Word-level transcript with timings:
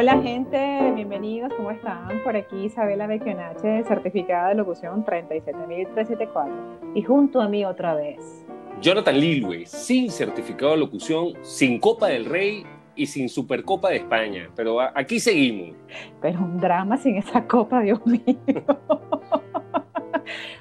Hola 0.00 0.18
gente, 0.22 0.92
bienvenidos, 0.94 1.52
¿cómo 1.58 1.70
están? 1.70 2.22
Por 2.24 2.34
aquí 2.34 2.64
Isabela 2.64 3.06
Becchionache, 3.06 3.84
certificada 3.84 4.48
de 4.48 4.54
locución 4.54 5.04
37374. 5.04 6.92
Y 6.94 7.02
junto 7.02 7.42
a 7.42 7.48
mí 7.48 7.66
otra 7.66 7.94
vez. 7.94 8.46
Jonathan 8.80 9.20
Lilwe, 9.20 9.66
sin 9.66 10.10
certificado 10.10 10.72
de 10.72 10.78
locución, 10.78 11.34
sin 11.42 11.78
Copa 11.78 12.06
del 12.06 12.24
Rey 12.24 12.64
y 12.96 13.04
sin 13.04 13.28
Supercopa 13.28 13.90
de 13.90 13.96
España. 13.96 14.48
Pero 14.56 14.80
aquí 14.80 15.20
seguimos. 15.20 15.76
Pero 16.22 16.38
un 16.38 16.58
drama 16.58 16.96
sin 16.96 17.16
esa 17.16 17.46
copa, 17.46 17.82
Dios 17.82 18.00
mío. 18.06 18.22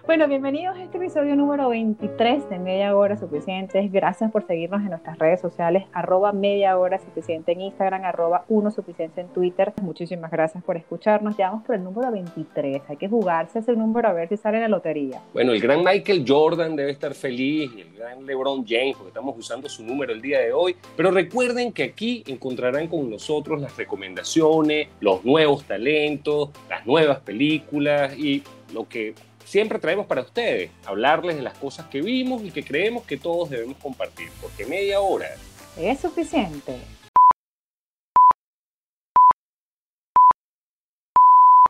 Bueno, 0.06 0.28
bienvenidos 0.28 0.76
a 0.76 0.84
este 0.84 0.98
episodio 0.98 1.36
número 1.36 1.70
23 1.70 2.50
de 2.50 2.58
Media 2.58 2.96
Hora 2.96 3.16
Suficientes. 3.16 3.92
Gracias 3.92 4.32
por 4.32 4.48
seguirnos 4.48 4.82
en 4.82 4.89
nuestras 4.89 5.20
redes 5.20 5.39
sociales, 5.39 5.84
arroba 5.93 6.32
Media 6.32 6.78
Hora 6.80 6.98
Suficiente 6.98 7.52
en 7.52 7.62
Instagram, 7.62 8.04
arroba 8.04 8.43
Uno 8.48 8.71
Suficiente 8.71 9.21
en 9.21 9.28
Twitter. 9.28 9.71
Muchísimas 9.82 10.32
gracias 10.32 10.64
por 10.64 10.78
escucharnos. 10.78 11.38
Ya 11.38 11.52
por 11.52 11.76
el 11.76 11.84
número 11.84 12.12
23. 12.12 12.82
Hay 12.88 12.98
que 12.98 13.07
jugarse 13.07 13.60
ese 13.60 13.74
número 13.74 14.07
a 14.07 14.14
ver 14.14 14.29
si 14.29 14.38
sale 14.38 14.57
en 14.57 14.64
la 14.64 14.70
lotería. 14.70 15.21
Bueno, 15.34 15.52
el 15.52 15.62
gran 15.62 15.84
Michael 15.84 16.26
Jordan 16.28 16.76
debe 16.76 16.92
estar 16.92 17.14
feliz 17.14 17.71
y 17.76 17.82
el 17.82 17.93
gran 17.93 18.26
LeBron 18.26 18.65
James, 18.68 18.96
porque 18.96 19.10
estamos 19.10 19.38
usando 19.38 19.70
su 19.70 19.84
número 19.84 20.12
el 20.12 20.21
día 20.21 20.40
de 20.40 20.54
hoy. 20.54 20.76
Pero 20.98 21.12
recuerden 21.12 21.71
que 21.71 21.84
aquí 21.84 22.24
encontrarán 22.26 22.88
con 22.88 23.10
nosotros 23.10 23.62
las 23.62 23.78
recomendaciones, 23.78 24.88
los 25.01 25.24
nuevos 25.24 25.65
talentos, 25.65 26.50
las 26.68 26.86
nuevas 26.88 27.20
películas 27.20 28.18
y 28.18 28.43
lo 28.74 28.88
que 28.88 29.14
siempre 29.46 29.79
traemos 29.79 30.06
para 30.06 30.21
ustedes, 30.21 30.71
hablarles 30.86 31.36
de 31.36 31.42
las 31.42 31.57
cosas 31.57 31.88
que 31.88 32.02
vimos 32.02 32.44
y 32.44 32.52
que 32.52 32.64
creemos 32.64 33.06
que 33.06 33.17
todos 33.17 33.50
debemos 33.50 33.78
compartir, 33.78 34.30
porque 34.42 34.66
media 34.66 35.00
hora 35.00 35.30
es 35.78 36.00
suficiente. 36.00 36.80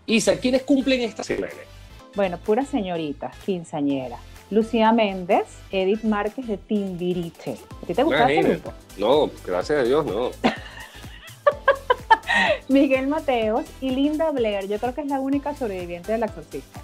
Isa, 0.05 0.39
¿quiénes 0.39 0.63
cumplen 0.63 1.01
esta 1.01 1.23
semana? 1.23 1.53
Bueno, 2.15 2.39
puras 2.39 2.67
señoritas, 2.67 3.35
quinceañeras. 3.45 4.19
Lucía 4.49 4.91
Méndez, 4.91 5.45
Edith 5.71 6.03
Márquez 6.03 6.47
de 6.47 6.57
Timbiriche. 6.57 7.57
¿A 7.83 7.85
ti 7.85 7.93
te 7.93 8.01
gusta 8.01 8.31
ese 8.31 8.49
grupo? 8.49 8.73
No, 8.97 9.29
gracias 9.45 9.79
a 9.79 9.83
Dios, 9.83 10.03
no. 10.07 10.31
Miguel 12.67 13.07
Mateos 13.07 13.65
y 13.79 13.91
Linda 13.91 14.31
Blair. 14.31 14.67
Yo 14.67 14.79
creo 14.79 14.95
que 14.95 15.01
es 15.01 15.07
la 15.07 15.19
única 15.19 15.55
sobreviviente 15.55 16.11
del 16.11 16.23
exorcista. 16.23 16.81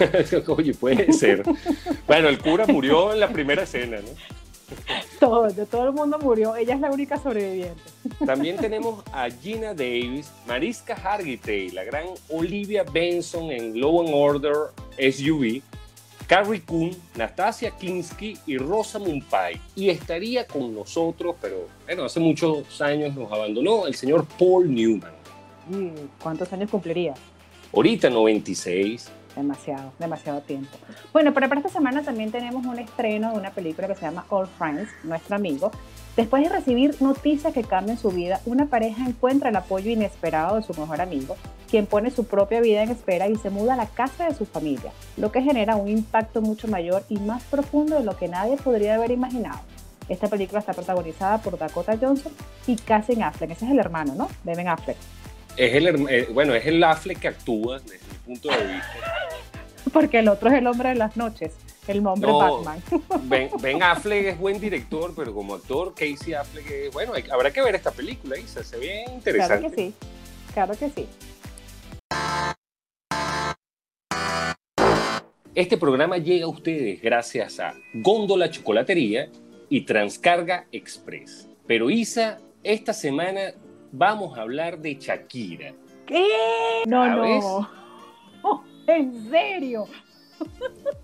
Oye, 0.48 0.74
puede 0.74 1.12
ser. 1.12 1.42
Bueno, 2.06 2.28
el 2.28 2.38
cura 2.38 2.66
murió 2.66 3.12
en 3.12 3.20
la 3.20 3.28
primera 3.28 3.62
escena, 3.62 3.98
¿no? 3.98 4.08
Todo, 5.18 5.48
de 5.48 5.66
todo 5.66 5.88
el 5.88 5.92
mundo 5.92 6.18
murió. 6.18 6.56
Ella 6.56 6.74
es 6.74 6.80
la 6.80 6.90
única 6.90 7.16
sobreviviente. 7.18 7.82
También 8.24 8.56
tenemos 8.56 9.02
a 9.12 9.28
Gina 9.28 9.74
Davis, 9.74 10.30
Mariska 10.46 10.94
Hargitay, 10.94 11.70
la 11.70 11.84
gran 11.84 12.06
Olivia 12.30 12.84
Benson 12.84 13.50
en 13.50 13.80
Law 13.80 14.00
and 14.00 14.10
Order 14.12 14.54
SUV, 14.96 15.62
Carrie 16.26 16.62
Coon, 16.62 16.90
Nastasia 17.16 17.72
Kinsky 17.72 18.38
y 18.46 18.56
Rosa 18.56 18.98
Mumpai. 18.98 19.60
Y 19.74 19.90
estaría 19.90 20.46
con 20.46 20.74
nosotros, 20.74 21.36
pero 21.40 21.66
bueno, 21.86 22.04
hace 22.04 22.20
muchos 22.20 22.80
años 22.80 23.14
nos 23.16 23.30
abandonó 23.32 23.86
el 23.86 23.94
señor 23.94 24.24
Paul 24.38 24.72
Newman. 24.72 25.12
¿Cuántos 26.22 26.52
años 26.52 26.70
cumpliría? 26.70 27.14
Ahorita 27.72 28.10
96 28.10 29.10
demasiado, 29.36 29.92
demasiado 29.98 30.40
tiempo. 30.40 30.76
Bueno, 31.12 31.32
pero 31.32 31.48
para 31.48 31.60
esta 31.60 31.72
semana 31.72 32.02
también 32.02 32.30
tenemos 32.30 32.64
un 32.64 32.78
estreno 32.78 33.32
de 33.32 33.38
una 33.38 33.50
película 33.50 33.88
que 33.88 33.94
se 33.94 34.02
llama 34.02 34.24
All 34.28 34.46
Friends, 34.46 34.90
nuestro 35.04 35.36
amigo. 35.36 35.70
Después 36.16 36.42
de 36.42 36.48
recibir 36.48 37.00
noticias 37.00 37.54
que 37.54 37.62
cambian 37.62 37.96
su 37.96 38.10
vida, 38.10 38.40
una 38.44 38.66
pareja 38.66 39.06
encuentra 39.06 39.50
el 39.50 39.56
apoyo 39.56 39.90
inesperado 39.90 40.56
de 40.56 40.62
su 40.62 40.78
mejor 40.78 41.00
amigo, 41.00 41.36
quien 41.70 41.86
pone 41.86 42.10
su 42.10 42.26
propia 42.26 42.60
vida 42.60 42.82
en 42.82 42.90
espera 42.90 43.28
y 43.28 43.36
se 43.36 43.50
muda 43.50 43.74
a 43.74 43.76
la 43.76 43.86
casa 43.86 44.28
de 44.28 44.34
su 44.34 44.44
familia, 44.44 44.92
lo 45.16 45.30
que 45.30 45.42
genera 45.42 45.76
un 45.76 45.88
impacto 45.88 46.42
mucho 46.42 46.68
mayor 46.68 47.04
y 47.08 47.18
más 47.18 47.42
profundo 47.44 47.96
de 47.96 48.04
lo 48.04 48.16
que 48.16 48.28
nadie 48.28 48.56
podría 48.56 48.96
haber 48.96 49.12
imaginado. 49.12 49.60
Esta 50.08 50.26
película 50.26 50.58
está 50.58 50.72
protagonizada 50.72 51.38
por 51.38 51.56
Dakota 51.56 51.96
Johnson 51.98 52.32
y 52.66 52.74
Cassie 52.74 53.22
Affleck. 53.22 53.52
Ese 53.52 53.64
es 53.64 53.70
el 53.70 53.78
hermano, 53.78 54.14
¿no? 54.16 54.28
De 54.42 54.56
Ben 54.56 54.66
Affleck. 54.66 54.96
Es 55.56 55.74
el, 55.74 56.08
eh, 56.08 56.28
bueno, 56.32 56.52
es 56.54 56.66
el 56.66 56.82
Affleck 56.82 57.20
que 57.20 57.28
actúa 57.28 57.78
desde 57.78 57.98
mi 58.06 58.18
punto 58.34 58.48
de 58.48 58.56
vista. 58.56 59.19
Porque 59.92 60.20
el 60.20 60.28
otro 60.28 60.48
es 60.48 60.56
el 60.56 60.66
hombre 60.66 60.90
de 60.90 60.94
las 60.96 61.16
noches, 61.16 61.52
el 61.86 62.06
hombre 62.06 62.32
Batman. 62.32 62.82
Ben, 63.60 63.82
Affleck 63.82 64.26
es 64.26 64.38
buen 64.38 64.60
director, 64.60 65.12
pero 65.16 65.34
como 65.34 65.54
actor, 65.54 65.94
Casey 65.94 66.34
Affleck 66.34 66.70
es, 66.70 66.92
bueno, 66.92 67.12
habrá 67.32 67.50
que 67.50 67.62
ver 67.62 67.74
esta 67.74 67.90
película, 67.90 68.38
Isa, 68.38 68.62
se 68.62 68.78
ve 68.78 69.04
interesante. 69.12 69.58
Claro 69.58 69.74
que 69.74 69.82
sí, 69.82 69.94
claro 70.52 70.74
que 70.76 70.90
sí. 70.90 71.06
Este 75.54 75.76
programa 75.76 76.16
llega 76.16 76.44
a 76.44 76.48
ustedes 76.48 77.02
gracias 77.02 77.58
a 77.58 77.74
Góndola 77.92 78.50
Chocolatería 78.50 79.28
y 79.68 79.82
Transcarga 79.82 80.66
Express. 80.70 81.48
Pero 81.66 81.90
Isa, 81.90 82.38
esta 82.62 82.92
semana 82.92 83.52
vamos 83.90 84.38
a 84.38 84.42
hablar 84.42 84.78
de 84.78 84.94
Shakira. 84.94 85.74
¿Qué? 86.06 86.24
No, 86.86 87.06
no. 87.06 87.68
¿En 88.96 89.30
serio? 89.30 89.86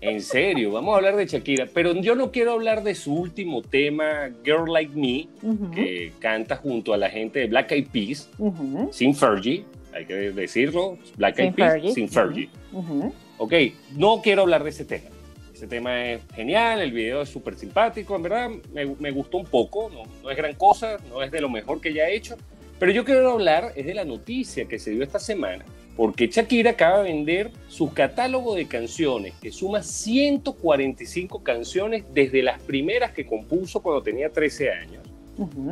En 0.01 0.21
serio, 0.21 0.71
vamos 0.71 0.93
a 0.93 0.97
hablar 0.97 1.15
de 1.15 1.25
Shakira, 1.25 1.67
pero 1.73 1.93
yo 1.93 2.15
no 2.15 2.31
quiero 2.31 2.53
hablar 2.53 2.83
de 2.83 2.95
su 2.95 3.13
último 3.13 3.61
tema, 3.61 4.29
Girl 4.43 4.71
Like 4.71 4.95
Me, 4.95 5.27
que 5.73 6.11
canta 6.19 6.57
junto 6.57 6.93
a 6.93 6.97
la 6.97 7.09
gente 7.09 7.39
de 7.39 7.47
Black 7.47 7.71
Eyed 7.71 7.87
Peas, 7.87 8.29
sin 8.91 9.15
Fergie, 9.15 9.63
hay 9.93 10.05
que 10.05 10.13
decirlo, 10.31 10.97
Black 11.17 11.39
Eyed 11.39 11.53
Peas, 11.53 11.93
sin 11.93 12.09
Fergie. 12.09 12.49
Ok, 13.37 13.53
no 13.95 14.21
quiero 14.21 14.41
hablar 14.41 14.63
de 14.63 14.71
ese 14.71 14.85
tema. 14.85 15.09
Ese 15.53 15.67
tema 15.67 16.05
es 16.05 16.21
genial, 16.35 16.81
el 16.81 16.91
video 16.91 17.23
es 17.23 17.29
súper 17.29 17.55
simpático, 17.55 18.15
en 18.15 18.21
verdad 18.21 18.49
me, 18.73 19.11
gustó 19.11 19.37
un 19.37 19.45
poco, 19.45 19.89
no, 19.91 20.03
no, 20.21 20.29
es 20.29 20.37
gran 20.37 20.53
cosa, 20.53 20.97
no 21.09 21.23
es 21.23 21.31
de 21.31 21.41
lo 21.41 21.49
mejor 21.49 21.81
que 21.81 21.93
ya 21.93 22.07
he 22.07 22.15
hecho, 22.15 22.37
pero 22.79 22.91
yo 22.91 23.03
quiero 23.03 23.31
hablar 23.31 23.73
es 23.75 23.87
de 23.87 23.95
la 23.95 24.05
noticia 24.05 24.65
que 24.67 24.77
se 24.77 24.91
dio 24.91 25.01
esta 25.01 25.17
semana, 25.17 25.65
porque 25.97 26.27
Shakira 26.27 26.71
acaba 26.71 26.99
de 26.99 27.11
vender 27.11 27.51
su 27.67 27.91
catálogo 27.91 28.53
de 28.53 28.67
canciones, 28.67 29.33
que 29.41 29.51
suma 29.51 29.81
145 29.81 31.41
canciones 31.43 32.05
desde 32.13 32.43
las 32.43 32.61
primeras 32.61 33.11
que 33.11 33.25
compuso 33.25 33.81
cuando 33.81 34.03
tenía 34.03 34.29
13 34.31 34.71
años, 34.71 35.03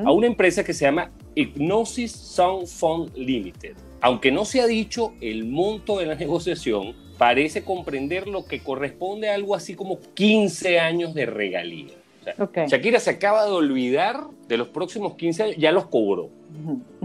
a 0.04 0.12
una 0.12 0.26
empresa 0.26 0.64
que 0.64 0.74
se 0.74 0.86
llama 0.86 1.12
Hypnosis 1.36 2.12
Sound 2.12 2.68
Fund 2.68 3.16
Limited. 3.16 3.76
Aunque 4.02 4.32
no 4.32 4.46
se 4.46 4.62
ha 4.62 4.68
dicho 4.68 5.14
el 5.22 5.46
monto 5.46 6.00
de 6.00 6.08
la 6.08 6.16
negociación, 6.26 6.96
parece 7.20 7.64
comprender 7.64 8.28
lo 8.28 8.46
que 8.46 8.62
corresponde 8.62 9.30
a 9.30 9.36
algo 9.36 9.54
así 9.54 9.76
como 9.76 10.00
15 10.16 10.80
años 10.80 11.14
de 11.14 11.28
regalía. 11.28 11.94
Shakira 12.68 13.00
se 13.00 13.12
acaba 13.12 13.46
de 13.46 13.52
olvidar 13.52 14.26
de 14.48 14.58
los 14.58 14.70
próximos 14.70 15.14
15 15.14 15.44
años, 15.44 15.56
ya 15.58 15.72
los 15.72 15.86
cobró. 15.86 16.30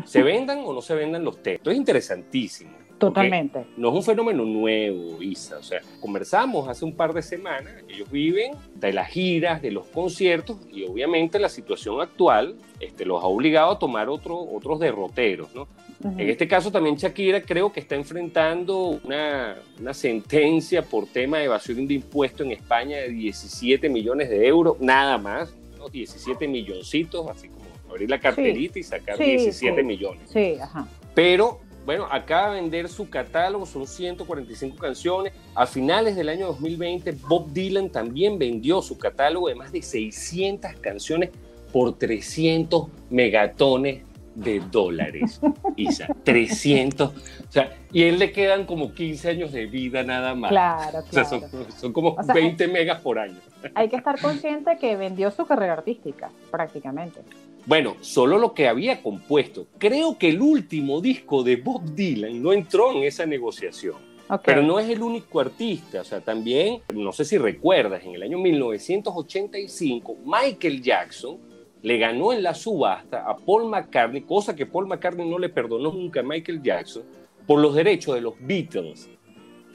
Se 0.07 0.23
vendan 0.23 0.61
o 0.65 0.73
no 0.73 0.81
se 0.81 0.95
vendan 0.95 1.23
los 1.23 1.43
textos. 1.43 1.71
Es 1.71 1.79
interesantísimo. 1.79 2.80
Totalmente. 3.01 3.65
No 3.77 3.89
es 3.89 3.95
un 3.95 4.03
fenómeno 4.03 4.45
nuevo, 4.45 5.23
Isa. 5.23 5.59
O 5.59 5.63
sea, 5.63 5.81
conversamos 6.01 6.69
hace 6.69 6.85
un 6.85 6.95
par 6.95 7.15
de 7.15 7.23
semanas, 7.23 7.73
ellos 7.89 8.11
viven 8.11 8.53
de 8.75 8.93
las 8.93 9.09
giras, 9.09 9.63
de 9.63 9.71
los 9.71 9.87
conciertos, 9.87 10.59
y 10.71 10.85
obviamente 10.85 11.39
la 11.39 11.49
situación 11.49 12.01
actual 12.01 12.57
este, 12.79 13.05
los 13.07 13.23
ha 13.23 13.27
obligado 13.27 13.73
a 13.73 13.79
tomar 13.79 14.09
otro, 14.09 14.39
otros 14.39 14.79
derroteros, 14.79 15.55
¿no? 15.55 15.67
En 16.03 16.31
este 16.31 16.49
caso 16.49 16.73
también 16.73 16.97
Shakira 16.97 17.43
creo 17.43 17.71
que 17.71 17.81
está 17.81 17.95
enfrentando 17.95 19.01
una, 19.05 19.57
una, 19.79 19.93
sentencia 19.93 20.81
por 20.81 21.07
tema 21.07 21.39
de 21.39 21.45
evasión 21.45 21.87
de 21.87 21.93
impuestos 21.93 22.47
en 22.47 22.53
España 22.53 22.97
de 22.97 23.11
17 23.11 23.87
millones 23.91 24.31
de 24.31 24.47
euros, 24.47 24.81
nada 24.81 25.19
más, 25.19 25.55
¿no? 25.77 25.91
17 25.91 26.49
milloncitos, 26.49 27.29
así 27.29 27.49
como 27.49 27.67
abrir 27.91 28.09
la 28.09 28.19
carterita 28.19 28.79
y 28.79 28.83
sacar 28.83 29.19
17 29.19 29.83
millones. 29.83 30.23
Sí, 30.33 30.57
ajá. 30.59 30.89
Pero 31.15 31.61
bueno, 31.85 32.07
acaba 32.11 32.55
de 32.55 32.61
vender 32.61 32.89
su 32.89 33.09
catálogo, 33.09 33.67
son 33.67 33.87
145 33.87 34.77
canciones. 34.77 35.33
A 35.55 35.67
finales 35.67 36.15
del 36.15 36.29
año 36.29 36.49
2020, 36.49 37.13
Bob 37.29 37.53
Dylan 37.53 37.91
también 37.91 38.39
vendió 38.39 38.83
su 38.83 38.99
catálogo 38.99 39.49
de 39.49 39.55
más 39.55 39.73
de 39.73 39.83
600 39.83 40.73
canciones 40.81 41.31
por 41.73 41.97
300 41.97 42.89
megatones 43.09 44.03
de 44.35 44.61
dólares, 44.71 45.41
Isa. 45.77 46.07
300. 46.25 47.09
O 47.09 47.13
sea, 47.49 47.77
y 47.93 48.05
él 48.05 48.19
le 48.19 48.33
quedan 48.33 48.65
como 48.67 48.93
15 48.95 49.31
años 49.31 49.53
de 49.53 49.67
vida 49.67 50.03
nada 50.03 50.35
más. 50.35 50.51
Claro, 50.51 51.03
claro. 51.11 51.37
O 51.37 51.41
sea, 51.41 51.71
son, 51.79 51.93
como 51.93 52.17
20 52.17 52.69
megas 52.69 53.01
por 53.01 53.19
año. 53.19 53.39
Hay 53.75 53.89
que 53.89 53.97
estar 53.97 54.21
consciente 54.21 54.79
que 54.79 54.97
vendió 54.97 55.31
su 55.31 55.47
carrera 55.47 55.75
artística, 55.75 56.31
prácticamente. 56.51 57.21
Bueno, 57.67 57.97
solo 58.01 58.39
lo 58.39 58.55
que 58.55 58.69
había 58.69 59.03
compuesto. 59.03 59.67
Creo 59.79 60.17
que 60.17 60.31
el 60.31 60.41
último 60.41 61.01
disco 61.01 61.43
de 61.43 61.57
Bob 61.57 61.95
Dylan 61.95 62.43
no 62.43 62.53
entró 62.53 62.93
en 62.93 63.05
esa 63.05 63.27
negociación. 63.27 64.11
Pero 64.45 64.63
no 64.63 64.79
es 64.79 64.89
el 64.89 65.03
único 65.03 65.41
artista, 65.41 66.03
o 66.03 66.05
sea, 66.05 66.21
también, 66.21 66.83
no 66.95 67.13
sé 67.13 67.25
si 67.25 67.37
recuerdas, 67.37 68.05
en 68.05 68.15
el 68.15 68.23
año 68.23 68.39
1985, 68.39 70.19
Michael 70.25 70.81
Jackson 70.81 71.50
le 71.83 71.99
ganó 71.99 72.33
en 72.33 72.43
la 72.43 72.55
subasta 72.55 73.29
a 73.29 73.37
Paul 73.37 73.67
McCartney, 73.67 74.23
cosa 74.23 74.55
que 74.55 74.67
Paul 74.67 74.87
McCartney 74.87 75.29
no 75.29 75.39
le 75.39 75.49
perdonó 75.49 75.93
nunca 75.93 76.21
a 76.21 76.23
Michael 76.23 76.63
Jackson, 76.63 77.03
por 77.47 77.61
los 77.61 77.75
derechos 77.75 78.15
de 78.15 78.21
los 78.21 78.35
Beatles. 78.41 79.09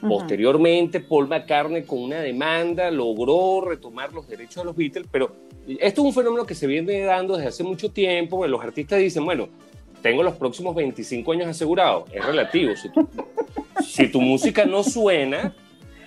Posteriormente, 0.00 1.00
Paul 1.00 1.26
McCartney 1.26 1.82
con 1.82 2.00
una 2.00 2.20
demanda 2.20 2.90
logró 2.90 3.62
retomar 3.62 4.12
los 4.12 4.28
derechos 4.28 4.56
de 4.56 4.64
los 4.64 4.76
Beatles, 4.76 5.08
pero 5.10 5.34
esto 5.66 6.02
es 6.02 6.06
un 6.06 6.12
fenómeno 6.12 6.46
que 6.46 6.54
se 6.54 6.66
viene 6.66 7.00
dando 7.00 7.36
desde 7.36 7.48
hace 7.48 7.64
mucho 7.64 7.90
tiempo. 7.90 8.46
Los 8.46 8.62
artistas 8.62 9.00
dicen, 9.00 9.24
bueno, 9.24 9.48
tengo 10.02 10.22
los 10.22 10.36
próximos 10.36 10.74
25 10.74 11.32
años 11.32 11.48
asegurados. 11.48 12.04
Es 12.12 12.24
relativo. 12.24 12.72
Si 13.82 14.08
tu, 14.08 14.20
música 14.20 14.64
no 14.64 14.84
suena, 14.84 15.54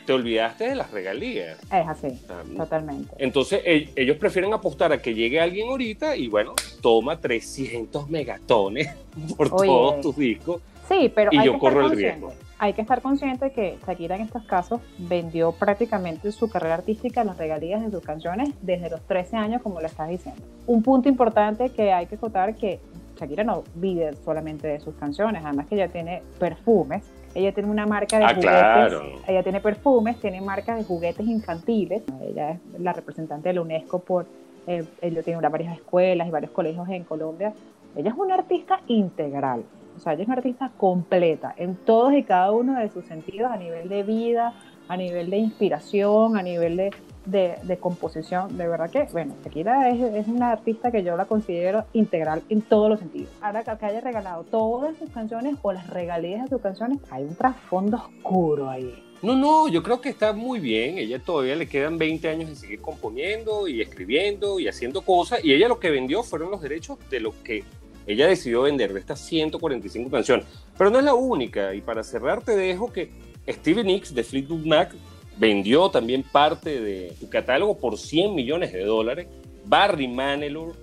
te 0.10 0.14
olvidaste 0.14 0.70
de 0.70 0.76
las 0.76 0.90
regalías. 0.90 1.60
Es 1.66 1.88
así, 1.88 2.20
totalmente. 2.58 3.14
Entonces, 3.20 3.62
ellos 3.64 4.18
prefieren 4.18 4.52
apostar 4.56 4.92
a 4.92 5.00
que 5.00 5.14
llegue 5.14 5.40
alguien 5.40 5.70
ahorita 5.70 6.16
y 6.16 6.28
bueno, 6.28 6.56
toma 6.82 7.20
300 7.20 8.10
megatones 8.10 8.90
por 9.38 9.52
todos 9.52 10.02
tus 10.02 10.18
discos. 10.18 10.64
Sí, 10.88 11.12
pero 11.14 11.30
y 11.32 11.46
yo 11.46 11.60
corro 11.60 11.86
el 11.86 11.96
riesgo 11.96 12.34
hay 12.62 12.74
que 12.74 12.82
estar 12.82 13.02
consciente 13.02 13.46
de 13.46 13.52
que 13.52 13.78
Shakira 13.88 14.18
en 14.18 14.24
estos 14.24 14.44
casos 14.44 14.82
vendió 14.98 15.54
prácticamente 15.54 16.30
su 16.34 16.50
carrera 16.50 16.74
artística, 16.74 17.24
las 17.24 17.38
regalías 17.38 17.82
de 17.82 17.90
sus 17.90 18.04
canciones 18.04 18.50
desde 18.62 18.90
los 18.90 19.00
13 19.04 19.38
años, 19.38 19.62
como 19.62 19.80
lo 19.80 19.88
estás 19.88 20.10
diciendo. 20.10 20.42
Un 20.68 20.84
punto 20.84 21.08
importante 21.08 21.70
que 21.70 21.94
hay 21.94 22.08
que 22.08 22.16
acotar 22.16 22.56
que 22.56 22.82
Shakira 23.18 23.46
no 23.46 23.64
vive 23.76 24.14
solamente 24.26 24.68
de 24.68 24.82
sus 24.82 24.94
canciones, 24.96 25.42
además 25.46 25.68
que 25.68 25.76
ella 25.76 25.88
tiene 25.88 26.22
perfumes, 26.38 27.04
ella 27.36 27.52
tiene 27.54 27.70
una 27.70 27.86
marca 27.86 28.18
de 28.18 28.26
ah, 28.26 28.36
juguetes, 28.36 29.22
ella 29.28 29.44
tiene 29.44 29.62
perfumes, 29.62 30.20
tiene 30.20 30.42
marca 30.42 30.76
de 30.76 30.84
juguetes 30.84 31.26
infantiles, 31.28 32.04
ella 32.22 32.52
es 32.52 32.80
la 32.80 32.94
representante 32.94 33.50
de 33.50 33.56
la 33.56 33.62
UNESCO 33.62 34.00
por, 34.00 34.26
eh, 34.68 34.86
ella 35.02 35.24
tiene 35.24 35.48
varias 35.48 35.76
escuelas 35.76 36.28
y 36.28 36.32
varios 36.32 36.52
colegios 36.52 36.88
en 36.90 37.04
Colombia, 37.04 37.54
ella 37.96 38.10
es 38.10 38.18
una 38.18 38.36
artista 38.36 38.82
integral, 38.88 39.64
o 39.96 40.00
sea, 40.00 40.14
ella 40.14 40.24
es 40.24 40.28
una 40.28 40.38
artista 40.38 40.72
completa 40.78 41.54
en 41.58 41.76
todos 41.76 42.14
y 42.14 42.24
cada 42.24 42.52
uno 42.52 42.80
de 42.80 42.90
sus 42.90 43.06
sentidos, 43.06 43.52
a 43.52 43.58
nivel 43.58 43.90
de 43.90 44.04
vida, 44.04 44.54
a 44.88 44.98
nivel 44.98 45.30
de 45.30 45.38
inspiración, 45.38 46.38
a 46.38 46.42
nivel 46.42 46.78
de, 46.78 46.92
de, 47.32 47.78
composición. 47.80 48.58
De 48.58 48.68
verdad 48.68 48.90
que, 48.90 49.04
bueno, 49.12 49.36
Shakira 49.44 49.90
es, 49.90 50.02
es, 50.02 50.28
una 50.28 50.52
artista 50.52 50.92
que 50.92 51.04
yo 51.04 51.16
la 51.16 51.26
considero 51.26 51.86
integral 51.94 52.44
en 52.50 52.62
todos 52.62 52.90
los 52.90 53.00
sentidos. 53.00 53.30
Ahora 53.42 53.64
que 53.64 53.86
haya 53.86 54.02
regalado 54.02 54.44
todas 54.44 54.98
sus 54.98 55.10
canciones 55.10 55.56
o 55.62 55.72
las 55.72 55.90
regalías 55.90 56.44
de 56.44 56.50
sus 56.50 56.62
canciones, 56.62 57.00
hay 57.10 57.24
un 57.24 57.36
trasfondo 57.36 57.98
oscuro 57.98 58.70
ahí. 58.70 59.04
No, 59.22 59.36
no, 59.36 59.68
yo 59.68 59.84
creo 59.84 60.00
que 60.00 60.10
está 60.10 60.32
muy 60.32 60.60
bien. 60.60 60.98
Ella 60.98 61.20
todavía 61.20 61.56
le 61.56 61.68
quedan 61.68 61.98
20 61.98 62.30
años 62.30 62.50
de 62.50 62.56
seguir 62.56 62.82
componiendo 62.82 63.68
y 63.68 63.82
escribiendo 63.82 64.60
y 64.60 64.68
haciendo 64.70 65.02
cosas. 65.02 65.44
Y 65.44 65.54
ella 65.54 65.68
lo 65.68 65.80
que 65.80 65.90
vendió 65.90 66.24
fueron 66.24 66.52
los 66.52 66.62
derechos 66.62 66.98
de 67.10 67.20
lo 67.20 67.34
que 67.44 67.66
ella 68.08 68.28
decidió 68.28 68.62
vender 68.62 68.94
de 68.94 69.02
estas 69.02 69.20
145 69.20 70.10
canciones. 70.10 70.46
Pero 70.78 70.90
no 70.90 71.00
es 71.00 71.06
la 71.06 71.16
única. 71.16 71.76
Y 71.76 71.82
para 71.82 72.02
cerrar 72.04 72.42
te 72.42 72.56
dejo 72.56 72.94
que 72.94 73.12
Stevie 73.46 73.84
Nicks 73.84 74.16
de 74.16 74.24
Fleetwood 74.24 74.66
Mac 74.66 74.96
vendió 75.40 75.90
también 75.90 76.24
parte 76.24 76.82
de 76.82 77.14
su 77.20 77.30
catálogo 77.30 77.78
por 77.78 77.98
100 77.98 78.36
millones 78.36 78.74
de 78.74 78.84
dólares. 78.84 79.28
Barry 79.66 80.08
Manilow, 80.08 80.74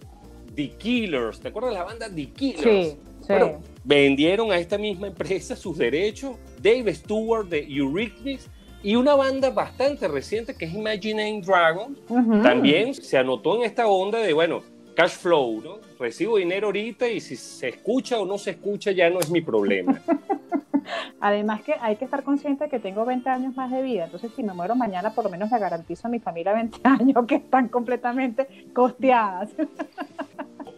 The 0.54 0.70
Killers, 0.70 1.40
¿te 1.40 1.48
acuerdas 1.48 1.72
de 1.72 1.78
la 1.78 1.84
banda 1.84 2.08
The 2.12 2.30
Killers? 2.30 2.62
Sí, 2.62 2.96
sí. 3.20 3.26
Bueno, 3.28 3.60
vendieron 3.84 4.50
a 4.50 4.58
esta 4.58 4.78
misma 4.78 5.08
empresa 5.08 5.54
sus 5.54 5.76
derechos. 5.76 6.36
Dave 6.62 6.94
Stewart 6.94 7.48
de 7.48 7.66
Eurythmics 7.68 8.48
y 8.82 8.96
una 8.96 9.14
banda 9.14 9.50
bastante 9.50 10.08
reciente 10.08 10.54
que 10.54 10.64
es 10.64 10.74
Imagine 10.74 11.42
Dragons 11.44 11.98
también 12.42 12.94
se 12.94 13.18
anotó 13.18 13.56
en 13.56 13.62
esta 13.62 13.88
onda 13.88 14.20
de, 14.20 14.32
bueno, 14.32 14.62
cash 14.96 15.12
flow, 15.18 15.60
¿no? 15.62 15.78
Recibo 16.00 16.38
dinero 16.38 16.68
ahorita 16.68 17.06
y 17.06 17.20
si 17.20 17.36
se 17.36 17.68
escucha 17.68 18.18
o 18.18 18.26
no 18.26 18.38
se 18.38 18.52
escucha 18.52 18.90
ya 18.90 19.10
no 19.10 19.20
es 19.20 19.30
mi 19.30 19.42
problema. 19.42 20.00
Además 21.20 21.62
que 21.62 21.74
hay 21.80 21.96
que 21.96 22.04
estar 22.06 22.22
consciente 22.22 22.64
de 22.64 22.70
que 22.70 22.78
tengo 22.78 23.04
20 23.04 23.28
años 23.28 23.56
más 23.56 23.70
de 23.70 23.82
vida, 23.82 24.04
entonces 24.04 24.32
si 24.34 24.42
me 24.42 24.54
muero 24.54 24.74
mañana 24.74 25.14
por 25.14 25.24
lo 25.24 25.30
menos 25.30 25.50
le 25.50 25.58
garantizo 25.58 26.06
a 26.06 26.10
mi 26.10 26.18
familia 26.18 26.54
20 26.54 26.80
años 26.84 27.26
que 27.26 27.36
están 27.36 27.68
completamente 27.68 28.48
costeadas. 28.72 29.50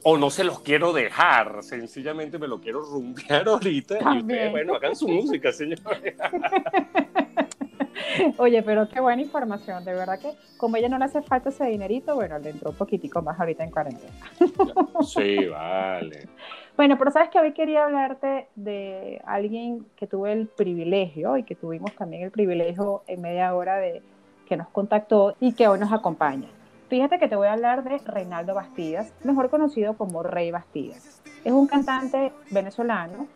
O 0.05 0.17
no 0.17 0.31
se 0.31 0.45
los 0.45 0.61
quiero 0.61 0.93
dejar, 0.93 1.65
sencillamente 1.65 2.39
me 2.39 2.47
lo 2.47 2.61
quiero 2.61 2.81
rumbear 2.83 3.49
ahorita 3.49 3.99
y 4.15 4.19
ustedes, 4.19 4.51
bueno, 4.53 4.77
hagan 4.77 4.95
su 4.95 5.09
música, 5.09 5.53
señores. 5.53 6.15
Oye, 8.39 8.63
pero 8.63 8.89
qué 8.89 9.01
buena 9.01 9.23
información, 9.23 9.85
de 9.85 9.95
verdad 9.95 10.19
que 10.19 10.33
como 10.57 10.77
ella 10.77 10.89
no 10.89 10.99
le 10.99 11.05
hace 11.05 11.23
falta 11.23 11.49
ese 11.49 11.65
dinerito, 11.67 12.15
bueno, 12.15 12.39
le 12.39 12.51
entró 12.51 12.71
un 12.71 12.77
poquitico 12.77 13.23
más 13.23 13.39
ahorita 13.39 13.65
en 13.65 13.71
cuarentena. 13.71 14.13
Sí, 15.07 15.47
vale. 15.51 16.29
Bueno, 16.77 16.97
pero 16.99 17.11
sabes 17.11 17.31
que 17.31 17.39
hoy 17.39 17.53
quería 17.53 17.85
hablarte 17.85 18.49
de 18.55 19.21
alguien 19.25 19.87
que 19.97 20.07
tuve 20.07 20.33
el 20.33 20.47
privilegio 20.47 21.37
y 21.37 21.43
que 21.43 21.55
tuvimos 21.55 21.95
también 21.95 22.23
el 22.23 22.31
privilegio 22.31 23.03
en 23.07 23.21
media 23.21 23.55
hora 23.55 23.77
de 23.79 24.03
que 24.47 24.57
nos 24.57 24.69
contactó 24.69 25.35
y 25.41 25.53
que 25.53 25.69
hoy 25.69 25.79
nos 25.79 25.93
acompaña. 25.93 26.49
Fíjate 26.89 27.19
que 27.19 27.29
te 27.29 27.37
voy 27.37 27.49
a 27.49 27.53
hablar 27.53 27.85
de 27.85 27.99
Reinaldo 27.99 28.55
Bastidas, 28.55 29.13
mejor 29.23 29.51
conocido 29.51 29.95
como 29.95 30.23
Rey 30.23 30.51
Bastidas. 30.51 31.23
Es 31.45 31.53
un 31.53 31.67
cantante 31.67 32.33
venezolano 32.51 33.27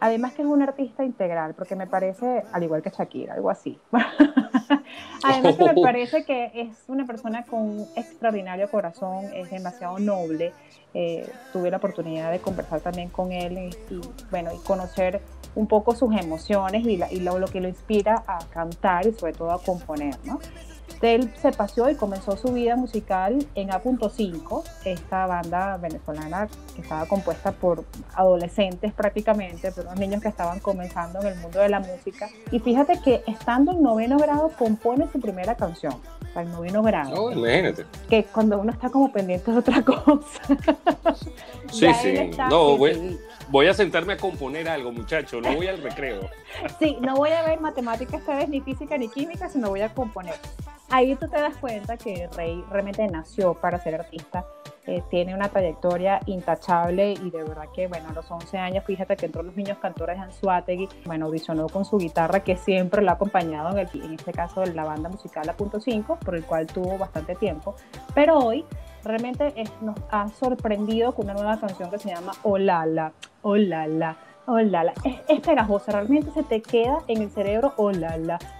Además 0.00 0.32
que 0.32 0.42
es 0.42 0.48
un 0.48 0.62
artista 0.62 1.04
integral, 1.04 1.54
porque 1.54 1.76
me 1.76 1.86
parece, 1.86 2.42
al 2.52 2.62
igual 2.62 2.82
que 2.82 2.90
Shakira, 2.90 3.34
algo 3.34 3.50
así. 3.50 3.78
Además 5.22 5.56
que 5.56 5.64
me 5.64 5.82
parece 5.82 6.24
que 6.24 6.50
es 6.54 6.84
una 6.88 7.04
persona 7.04 7.44
con 7.44 7.60
un 7.60 7.88
extraordinario 7.96 8.70
corazón, 8.70 9.26
es 9.34 9.50
demasiado 9.50 9.98
noble. 9.98 10.52
Eh, 10.94 11.30
tuve 11.52 11.70
la 11.70 11.76
oportunidad 11.76 12.32
de 12.32 12.40
conversar 12.40 12.80
también 12.80 13.10
con 13.10 13.30
él 13.30 13.70
y, 13.90 14.00
bueno, 14.30 14.50
y 14.54 14.58
conocer 14.64 15.20
un 15.54 15.66
poco 15.66 15.94
sus 15.94 16.14
emociones 16.16 16.84
y, 16.86 17.00
y 17.10 17.20
lo, 17.20 17.38
lo, 17.38 17.46
que 17.46 17.60
lo 17.60 17.68
inspira 17.68 18.24
a 18.26 18.38
cantar 18.50 19.06
y 19.06 19.12
sobre 19.12 19.34
todo 19.34 19.52
a 19.52 19.62
componer, 19.62 20.14
¿no? 20.24 20.40
Él 21.02 21.32
se 21.40 21.52
paseó 21.52 21.88
y 21.88 21.94
comenzó 21.94 22.36
su 22.36 22.52
vida 22.52 22.76
musical 22.76 23.38
en 23.54 23.72
A.5, 23.72 24.62
esta 24.84 25.26
banda 25.26 25.76
venezolana 25.78 26.48
que 26.74 26.82
estaba 26.82 27.06
compuesta 27.06 27.52
por 27.52 27.84
adolescentes 28.14 28.92
prácticamente, 28.92 29.72
por 29.72 29.86
unos 29.86 29.98
niños 29.98 30.22
que 30.22 30.28
estaban 30.28 30.60
comenzando 30.60 31.20
en 31.20 31.28
el 31.28 31.38
mundo 31.38 31.60
de 31.60 31.68
la 31.68 31.80
música. 31.80 32.28
Y 32.50 32.58
fíjate 32.58 33.00
que 33.02 33.22
estando 33.26 33.72
en 33.72 33.82
noveno 33.82 34.18
grado 34.18 34.50
compone 34.58 35.08
su 35.10 35.20
primera 35.20 35.54
canción, 35.54 35.94
o 35.94 36.32
sea, 36.32 36.42
en 36.42 36.52
noveno 36.52 36.82
grado. 36.82 37.24
Oh, 37.24 37.32
imagínate. 37.32 37.86
Que 38.08 38.24
cuando 38.24 38.58
uno 38.60 38.72
está 38.72 38.90
como 38.90 39.10
pendiente 39.10 39.50
de 39.50 39.58
otra 39.58 39.82
cosa. 39.84 40.42
sí, 41.72 41.86
sí. 41.94 42.30
No, 42.50 42.76
voy, 42.76 43.18
voy, 43.48 43.68
a 43.68 43.74
sentarme 43.74 44.14
a 44.14 44.16
componer 44.16 44.68
algo, 44.68 44.92
muchacho, 44.92 45.40
no 45.40 45.54
voy 45.54 45.66
al 45.66 45.82
recreo. 45.82 46.28
sí, 46.78 46.98
no 47.00 47.16
voy 47.16 47.30
a 47.30 47.42
ver 47.42 47.60
matemáticas 47.60 48.20
esta 48.20 48.36
vez, 48.36 48.48
ni 48.48 48.60
física 48.60 48.98
ni 48.98 49.08
química, 49.08 49.48
sino 49.48 49.70
voy 49.70 49.80
a 49.80 49.94
componer 49.94 50.34
ahí 50.90 51.14
tú 51.16 51.28
te 51.28 51.40
das 51.40 51.56
cuenta 51.56 51.96
que 51.96 52.28
Rey 52.36 52.64
realmente 52.70 53.06
nació 53.08 53.54
para 53.54 53.78
ser 53.78 53.94
artista. 53.94 54.44
Eh, 54.86 55.02
tiene 55.10 55.34
una 55.34 55.48
trayectoria 55.48 56.20
intachable 56.26 57.12
y 57.12 57.30
de 57.30 57.42
verdad 57.44 57.66
que, 57.74 57.86
bueno, 57.86 58.08
a 58.08 58.12
los 58.12 58.30
11 58.30 58.58
años, 58.58 58.84
fíjate 58.84 59.14
que 59.16 59.26
entró 59.26 59.42
los 59.42 59.54
niños 59.54 59.78
cantores 59.78 60.18
en 60.18 60.32
Suátegui, 60.32 60.88
bueno, 61.04 61.26
audicionó 61.26 61.68
con 61.68 61.84
su 61.84 61.98
guitarra 61.98 62.40
que 62.40 62.56
siempre 62.56 63.02
lo 63.02 63.10
ha 63.10 63.14
acompañado, 63.14 63.70
en, 63.70 63.78
el, 63.78 63.88
en 64.02 64.14
este 64.14 64.32
caso 64.32 64.62
de 64.62 64.74
la 64.74 64.84
banda 64.84 65.08
musical 65.08 65.48
A 65.48 65.52
Punto 65.52 65.80
5, 65.80 66.18
por 66.24 66.34
el 66.34 66.44
cual 66.44 66.66
tuvo 66.66 66.96
bastante 66.98 67.34
tiempo, 67.34 67.76
pero 68.14 68.38
hoy 68.38 68.64
realmente 69.04 69.52
nos 69.82 69.96
ha 70.10 70.28
sorprendido 70.28 71.14
con 71.14 71.26
una 71.26 71.34
nueva 71.34 71.60
canción 71.60 71.90
que 71.90 71.98
se 71.98 72.08
llama 72.08 72.32
Olala, 72.42 73.12
Olala 73.42 74.16
Oh, 74.52 74.58
es, 74.58 75.40
pegajosa, 75.42 75.92
realmente 75.92 76.32
se 76.32 76.42
te 76.42 76.60
queda 76.60 76.98
en 77.06 77.22
el 77.22 77.30
cerebro, 77.30 77.72
oh. 77.76 77.92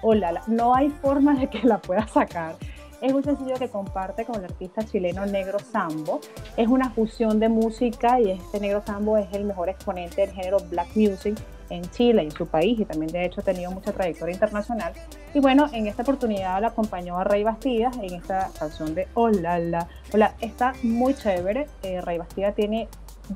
Oh, 0.02 0.14
no 0.46 0.72
hay 0.72 0.88
forma 0.88 1.34
de 1.34 1.50
que 1.50 1.66
la 1.66 1.78
puedas 1.78 2.12
sacar. 2.12 2.54
Es 3.02 3.12
un 3.12 3.24
sencillo 3.24 3.54
que 3.54 3.68
comparte 3.68 4.24
con 4.24 4.36
el 4.36 4.44
artista 4.44 4.84
chileno 4.84 5.26
Negro 5.26 5.58
Sambo. 5.58 6.20
Es 6.56 6.68
una 6.68 6.90
fusión 6.90 7.40
de 7.40 7.48
música 7.48 8.20
y 8.20 8.30
este 8.30 8.60
Negro 8.60 8.84
Sambo 8.86 9.18
es 9.18 9.26
el 9.32 9.42
mejor 9.42 9.68
exponente 9.68 10.20
del 10.20 10.30
género 10.30 10.58
black 10.70 10.94
music 10.94 11.36
en 11.70 11.82
Chile 11.90 12.22
y 12.22 12.26
en 12.26 12.32
su 12.32 12.46
país 12.46 12.78
y 12.78 12.84
también 12.84 13.10
de 13.10 13.24
hecho 13.24 13.40
ha 13.40 13.44
tenido 13.44 13.72
mucha 13.72 13.90
trayectoria 13.92 14.34
internacional. 14.34 14.92
Y 15.34 15.40
bueno, 15.40 15.66
en 15.72 15.88
esta 15.88 16.02
oportunidad 16.02 16.60
la 16.60 16.68
acompañó 16.68 17.18
a 17.18 17.24
Rey 17.24 17.42
Bastidas 17.42 17.96
en 17.96 18.14
esta 18.14 18.48
canción 18.56 18.94
de 18.94 19.08
Hola, 19.14 19.88
hola, 20.14 20.34
está 20.40 20.72
muy 20.84 21.14
chévere. 21.14 21.66
Eh, 21.82 22.00
Rey 22.00 22.18
Bastidas 22.18 22.54
tiene 22.54 22.88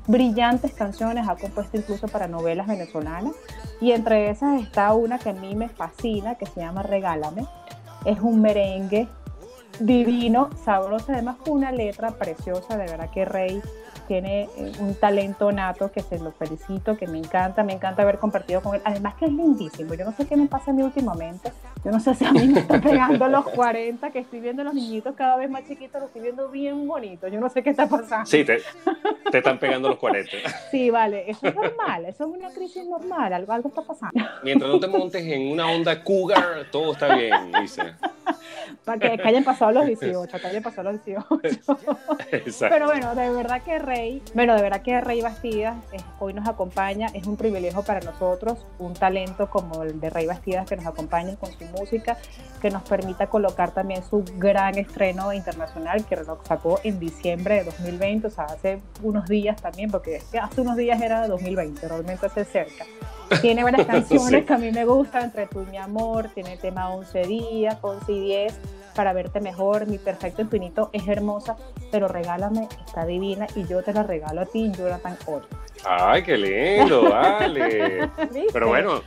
brillantes 0.07 0.73
canciones, 0.73 1.27
ha 1.27 1.35
compuesto 1.35 1.77
incluso 1.77 2.07
para 2.07 2.27
novelas 2.27 2.67
venezolanas 2.67 3.33
y 3.81 3.91
entre 3.91 4.29
esas 4.29 4.61
está 4.61 4.93
una 4.93 5.19
que 5.19 5.29
a 5.29 5.33
mí 5.33 5.55
me 5.55 5.69
fascina 5.69 6.35
que 6.35 6.45
se 6.45 6.61
llama 6.61 6.83
Regálame. 6.83 7.45
Es 8.05 8.19
un 8.19 8.41
merengue 8.41 9.07
divino, 9.79 10.49
sabroso, 10.63 11.11
además 11.11 11.37
una 11.47 11.71
letra 11.71 12.11
preciosa, 12.11 12.77
de 12.77 12.85
verdad 12.85 13.09
que 13.11 13.25
Rey 13.25 13.61
tiene 14.07 14.43
eh, 14.57 14.71
un 14.79 14.95
talento 14.95 15.51
nato 15.51 15.91
que 15.91 16.01
se 16.01 16.19
lo 16.19 16.31
felicito, 16.31 16.97
que 16.97 17.07
me 17.07 17.17
encanta, 17.17 17.63
me 17.63 17.73
encanta 17.73 18.03
haber 18.03 18.19
compartido 18.19 18.61
con 18.61 18.75
él. 18.75 18.81
Además 18.83 19.15
que 19.15 19.25
es 19.25 19.31
lindísimo. 19.31 19.93
Yo 19.93 20.05
no 20.05 20.11
sé 20.11 20.27
qué 20.27 20.35
me 20.35 20.47
pasa 20.47 20.71
a 20.71 20.73
mí 20.73 20.83
últimamente. 20.83 21.51
Yo 21.83 21.91
no 21.91 21.99
sé 21.99 22.15
si 22.15 22.25
a 22.25 22.31
mí 22.31 22.47
me 22.47 22.59
está 22.61 22.81
pegando 22.81 23.27
los 23.27 23.45
40, 23.45 24.09
que 24.11 24.19
estoy 24.19 24.39
viendo 24.39 24.61
a 24.63 24.65
los 24.65 24.73
niñitos 24.73 25.15
cada 25.15 25.37
vez 25.37 25.49
más 25.49 25.67
chiquitos, 25.67 26.01
los 26.01 26.07
estoy 26.07 26.23
viendo 26.23 26.49
bien 26.49 26.87
bonitos. 26.87 27.31
Yo 27.31 27.39
no 27.39 27.49
sé 27.49 27.61
qué 27.61 27.69
está 27.69 27.87
pasando. 27.87 28.25
Sí, 28.25 28.43
te, 28.43 28.59
te 29.31 29.37
están 29.37 29.59
pegando 29.59 29.89
los 29.89 29.97
40. 29.97 30.31
Sí, 30.71 30.89
vale, 30.89 31.29
eso 31.29 31.47
es 31.47 31.55
normal, 31.55 32.05
eso 32.05 32.25
es 32.25 32.29
una 32.29 32.49
crisis 32.49 32.85
normal, 32.85 33.31
algo, 33.31 33.53
algo 33.53 33.69
está 33.69 33.81
pasando. 33.81 34.19
Mientras 34.43 34.69
no 34.69 34.79
te 34.79 34.87
montes 34.87 35.23
en 35.25 35.51
una 35.51 35.69
onda 35.69 36.03
cougar, 36.03 36.65
todo 36.71 36.93
está 36.93 37.15
bien, 37.15 37.51
dice. 37.61 37.93
Para 38.85 38.99
que, 38.99 39.21
hayan 39.23 39.43
pasado 39.43 39.71
los 39.71 39.85
18, 39.87 40.39
que 40.39 40.47
hayan 40.47 40.63
pasado 40.63 40.91
los 40.91 41.03
18. 41.03 41.25
Exacto. 42.31 42.75
Pero 42.75 42.85
bueno, 42.85 43.15
de 43.15 43.29
verdad 43.31 43.61
que 43.63 43.79
Rey, 43.79 44.21
bueno, 44.33 44.55
de 44.55 44.61
verdad 44.61 44.81
que 44.81 45.01
Rey 45.01 45.21
Bastidas 45.21 45.75
hoy 46.19 46.33
nos 46.33 46.47
acompaña, 46.47 47.07
es 47.13 47.25
un 47.25 47.35
privilegio 47.35 47.81
para 47.83 47.99
nosotros, 48.01 48.65
un 48.77 48.93
talento 48.93 49.49
como 49.49 49.83
el 49.83 49.99
de 49.99 50.09
Rey 50.09 50.27
Bastidas 50.27 50.67
que 50.67 50.75
nos 50.75 50.85
acompaña 50.85 51.35
con 51.35 51.51
su 51.51 51.65
música, 51.65 52.17
que 52.61 52.69
nos 52.69 52.83
permita 52.83 53.27
colocar 53.27 53.71
también 53.71 54.03
su 54.03 54.23
gran 54.37 54.77
estreno 54.77 55.33
internacional 55.33 56.05
que 56.05 56.15
lo 56.15 56.39
sacó 56.43 56.79
en 56.83 56.99
diciembre 56.99 57.55
de 57.55 57.63
2020, 57.65 58.27
o 58.27 58.29
sea, 58.29 58.45
hace 58.45 58.81
unos 59.01 59.27
días 59.27 59.61
también, 59.61 59.89
porque 59.89 60.21
hace 60.41 60.61
unos 60.61 60.77
días 60.77 61.01
era 61.01 61.27
2020, 61.27 61.87
realmente 61.87 62.25
hace 62.27 62.45
cerca. 62.45 62.85
Tiene 63.41 63.63
varias 63.63 63.87
canciones 63.87 64.45
que 64.45 64.53
a 64.53 64.57
mí 64.57 64.71
me 64.71 64.85
gustan, 64.85 65.25
Entre 65.25 65.47
tú 65.47 65.63
y 65.63 65.71
mi 65.71 65.77
amor, 65.77 66.29
tiene 66.33 66.53
el 66.53 66.59
tema 66.59 66.89
11 66.89 67.23
días, 67.23 67.77
11 67.81 68.11
y 68.11 68.19
10, 68.21 68.59
para 68.95 69.13
verte 69.13 69.41
mejor, 69.41 69.87
mi 69.87 69.97
perfecto 69.97 70.41
infinito 70.41 70.89
es 70.93 71.07
hermosa, 71.07 71.57
pero 71.91 72.07
regálame, 72.07 72.67
está 72.85 73.05
divina 73.05 73.45
y 73.55 73.65
yo 73.65 73.83
te 73.83 73.93
la 73.93 74.03
regalo 74.03 74.41
a 74.41 74.45
ti, 74.45 74.71
Jonathan 74.71 75.17
Hoy. 75.25 75.41
Ay, 75.83 76.23
qué 76.23 76.37
lindo, 76.37 77.09
vale. 77.09 78.09
pero 78.53 78.69
bueno, 78.69 79.01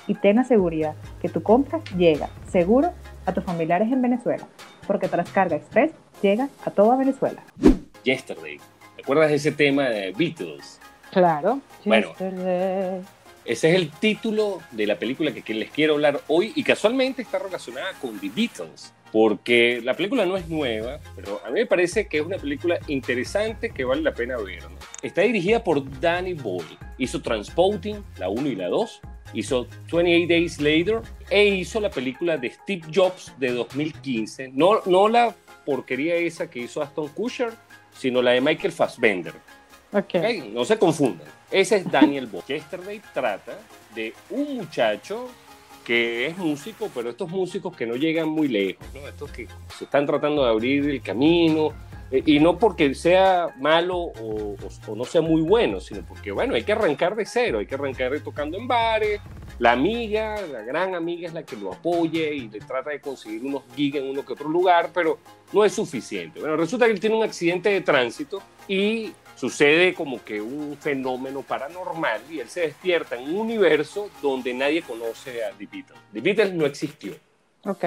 y 0.07 0.15
ten 0.15 0.37
la 0.37 0.45
seguridad 0.45 0.95
que 1.21 1.29
tu 1.29 1.43
compra 1.43 1.81
llega 1.97 2.31
seguro 2.51 2.93
a 3.27 3.33
tus 3.33 3.45
familiares 3.45 3.93
en 3.93 4.01
Venezuela, 4.01 4.47
porque 4.87 5.09
Transcarga 5.09 5.57
Express 5.57 5.93
llega 6.23 6.49
a 6.65 6.71
toda 6.71 6.97
Venezuela. 6.97 7.43
Yesterday. 8.05 8.59
¿Recuerdas 8.97 9.31
ese 9.31 9.53
tema 9.53 9.85
de 9.85 10.13
Beatles? 10.13 10.81
Claro. 11.11 11.61
Bueno, 11.85 12.13
ese 13.45 13.71
es 13.71 13.75
el 13.77 13.91
título 13.91 14.61
de 14.73 14.87
la 14.87 14.99
película 14.99 15.33
que 15.33 15.55
les 15.55 15.71
quiero 15.71 15.95
hablar 15.95 16.21
hoy 16.29 16.53
y 16.55 16.63
casualmente 16.63 17.23
está 17.23 17.39
relacionada 17.39 17.93
con 18.01 18.19
The 18.19 18.29
Beatles, 18.29 18.93
porque 19.13 19.81
la 19.83 19.95
película 19.95 20.27
no 20.27 20.37
es 20.37 20.49
nueva, 20.49 21.01
pero 21.17 21.41
a 21.45 21.49
mí 21.49 21.61
me 21.61 21.67
parece 21.67 22.07
que 22.07 22.19
es 22.19 22.27
una 22.27 22.37
película 22.37 22.79
interesante 22.89 23.71
que 23.71 23.85
vale 23.85 24.03
la 24.03 24.15
pena 24.15 24.37
ver. 24.37 24.63
Está 25.03 25.23
dirigida 25.23 25.63
por 25.63 26.01
Danny 26.01 26.35
Boyle. 26.35 26.77
Hizo 26.99 27.23
Transporting, 27.23 28.03
la 28.19 28.29
1 28.29 28.49
y 28.49 28.57
la 28.57 28.69
2, 28.69 29.01
hizo 29.35 29.67
28 29.93 30.29
Days 30.29 30.61
Later 30.61 31.01
e 31.31 31.47
hizo 31.47 31.81
la 31.81 31.91
película 31.91 32.37
de 32.37 32.51
Steve 32.51 32.83
Jobs 32.93 33.33
de 33.39 33.53
2015. 33.53 34.51
No, 34.53 34.81
no 34.87 35.09
la 35.09 35.35
porquería 35.65 36.17
esa 36.17 36.51
que 36.51 36.61
hizo 36.61 36.83
Aston 36.83 37.09
Kutcher, 37.09 37.53
sino 37.97 38.23
la 38.23 38.33
de 38.33 38.41
Michael 38.41 38.73
Fassbender. 38.73 39.35
Okay. 39.93 40.51
No 40.53 40.65
se 40.65 40.79
confundan. 40.79 41.27
Ese 41.51 41.77
es 41.77 41.91
Daniel 41.91 42.27
Boyle. 42.27 42.47
Yesterday 42.47 43.01
trata 43.15 43.59
de 43.95 44.13
un 44.31 44.57
muchacho 44.57 45.29
que 45.89 46.27
es 46.27 46.37
músico, 46.37 46.91
pero 46.95 47.09
estos 47.09 47.31
músicos 47.31 47.75
que 47.75 47.87
no 47.87 47.97
llegan 47.97 48.29
muy 48.29 48.47
lejos, 48.47 48.87
¿no? 48.93 49.09
estos 49.09 49.33
que 49.33 49.49
se 49.75 49.85
están 49.85 50.05
tratando 50.05 50.45
de 50.45 50.51
abrir 50.51 50.87
el 50.87 51.01
camino, 51.01 51.73
eh, 52.11 52.23
y 52.27 52.41
no 52.41 52.59
porque 52.59 52.95
sea 52.95 53.55
malo 53.59 53.97
o, 53.97 54.55
no 54.95 55.05
sea 55.07 55.23
muy 55.23 55.41
bueno, 55.41 55.81
sino 55.81 56.03
porque, 56.03 56.31
bueno, 56.31 56.57
hay 56.57 56.63
que 56.63 56.73
arrancar 56.73 57.17
de 57.17 57.25
cero, 57.25 57.61
hay 57.61 57.65
que 57.65 57.75
arrancar 57.75 58.21
tocando 58.21 58.59
en 58.59 58.69
bares. 58.69 59.23
La 59.59 59.73
amiga, 59.73 60.39
la 60.53 60.61
gran 60.61 60.95
amiga 60.95 61.27
es 61.27 61.33
la 61.33 61.43
que 61.43 61.57
lo 61.57 61.73
apoye 61.73 62.35
y 62.35 62.51
le 62.51 62.59
trata 62.59 62.91
de 62.91 63.01
conseguir 63.01 63.43
unos 63.43 63.63
gigs 63.75 63.97
en 63.97 64.11
uno 64.11 64.27
que 64.27 64.35
otro 64.35 64.51
lugar, 64.51 64.91
pero 64.93 65.19
no 65.55 65.65
es 65.65 65.73
suficiente. 65.73 66.39
Bueno, 66.39 66.59
resulta 66.59 66.85
que 66.85 66.93
él 66.93 67.01
tiene 67.01 67.17
un 67.17 67.25
accidente 67.25 67.71
de 67.71 67.81
tránsito 67.81 68.43
y 68.69 69.15
sucede 69.39 69.95
como 69.95 70.23
que 70.25 70.41
un 70.43 70.77
fenómeno 70.79 71.43
paranormal 71.43 72.21
y 72.31 72.41
él 72.41 72.49
se 72.49 72.63
despierta 72.63 73.17
en 73.17 73.31
un 73.31 73.37
universo 73.37 74.11
donde 74.21 74.53
nadie 74.53 74.83
conoce 74.83 75.45
a 75.45 75.51
The 75.53 75.67
Beatles. 75.67 76.01
The 76.13 76.21
Beatles 76.21 76.55
no 76.55 76.67
existió. 76.67 77.15
Ok 77.65 77.85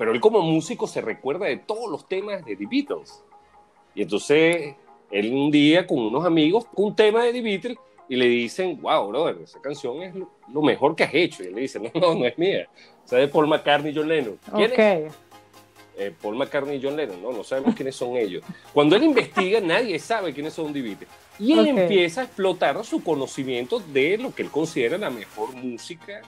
pero 0.00 0.12
él 0.12 0.20
como 0.22 0.40
músico 0.40 0.86
se 0.86 1.02
recuerda 1.02 1.44
de 1.44 1.58
todos 1.58 1.90
los 1.90 2.08
temas 2.08 2.42
de 2.46 2.56
The 2.56 2.64
Beatles. 2.64 3.22
Y 3.94 4.00
entonces 4.00 4.74
él 5.10 5.30
un 5.30 5.50
día 5.50 5.86
con 5.86 5.98
unos 5.98 6.24
amigos, 6.24 6.64
un 6.74 6.96
tema 6.96 7.22
de 7.22 7.34
The 7.34 7.42
Beatles, 7.42 7.78
y 8.08 8.16
le 8.16 8.24
dicen, 8.24 8.80
wow, 8.80 9.08
brother, 9.08 9.36
esa 9.44 9.60
canción 9.60 10.02
es 10.02 10.14
lo 10.14 10.62
mejor 10.62 10.96
que 10.96 11.04
has 11.04 11.12
hecho. 11.12 11.42
Y 11.42 11.48
él 11.48 11.54
le 11.54 11.60
dice, 11.60 11.78
no, 11.78 11.90
no, 12.00 12.14
no 12.14 12.24
es 12.24 12.38
mía. 12.38 12.66
O 13.04 13.08
sea, 13.08 13.18
de 13.18 13.28
Paul 13.28 13.46
McCartney 13.46 13.92
y 13.92 13.94
John 13.94 14.08
Lennon. 14.08 14.38
¿Quién 14.56 14.72
es? 14.80 15.12
Eh, 15.96 16.12
Paul 16.20 16.36
McCartney 16.36 16.78
y 16.78 16.82
John 16.82 16.96
Lennon, 16.96 17.22
no, 17.22 17.32
no 17.32 17.44
sabemos 17.44 17.74
quiénes 17.74 17.96
son 17.96 18.16
ellos. 18.16 18.42
Cuando 18.72 18.96
él 18.96 19.02
investiga, 19.02 19.60
nadie 19.60 19.98
sabe 19.98 20.32
quiénes 20.32 20.54
son 20.54 20.72
The 20.72 20.80
Beatles. 20.80 21.08
Y 21.38 21.52
él 21.52 21.66
empieza 21.66 22.22
a 22.22 22.24
explotar 22.24 22.82
su 22.84 23.02
conocimiento 23.02 23.80
de 23.80 24.18
lo 24.18 24.34
que 24.34 24.42
él 24.42 24.50
considera 24.50 24.98
la 24.98 25.10
mejor 25.10 25.54
música 25.54 26.22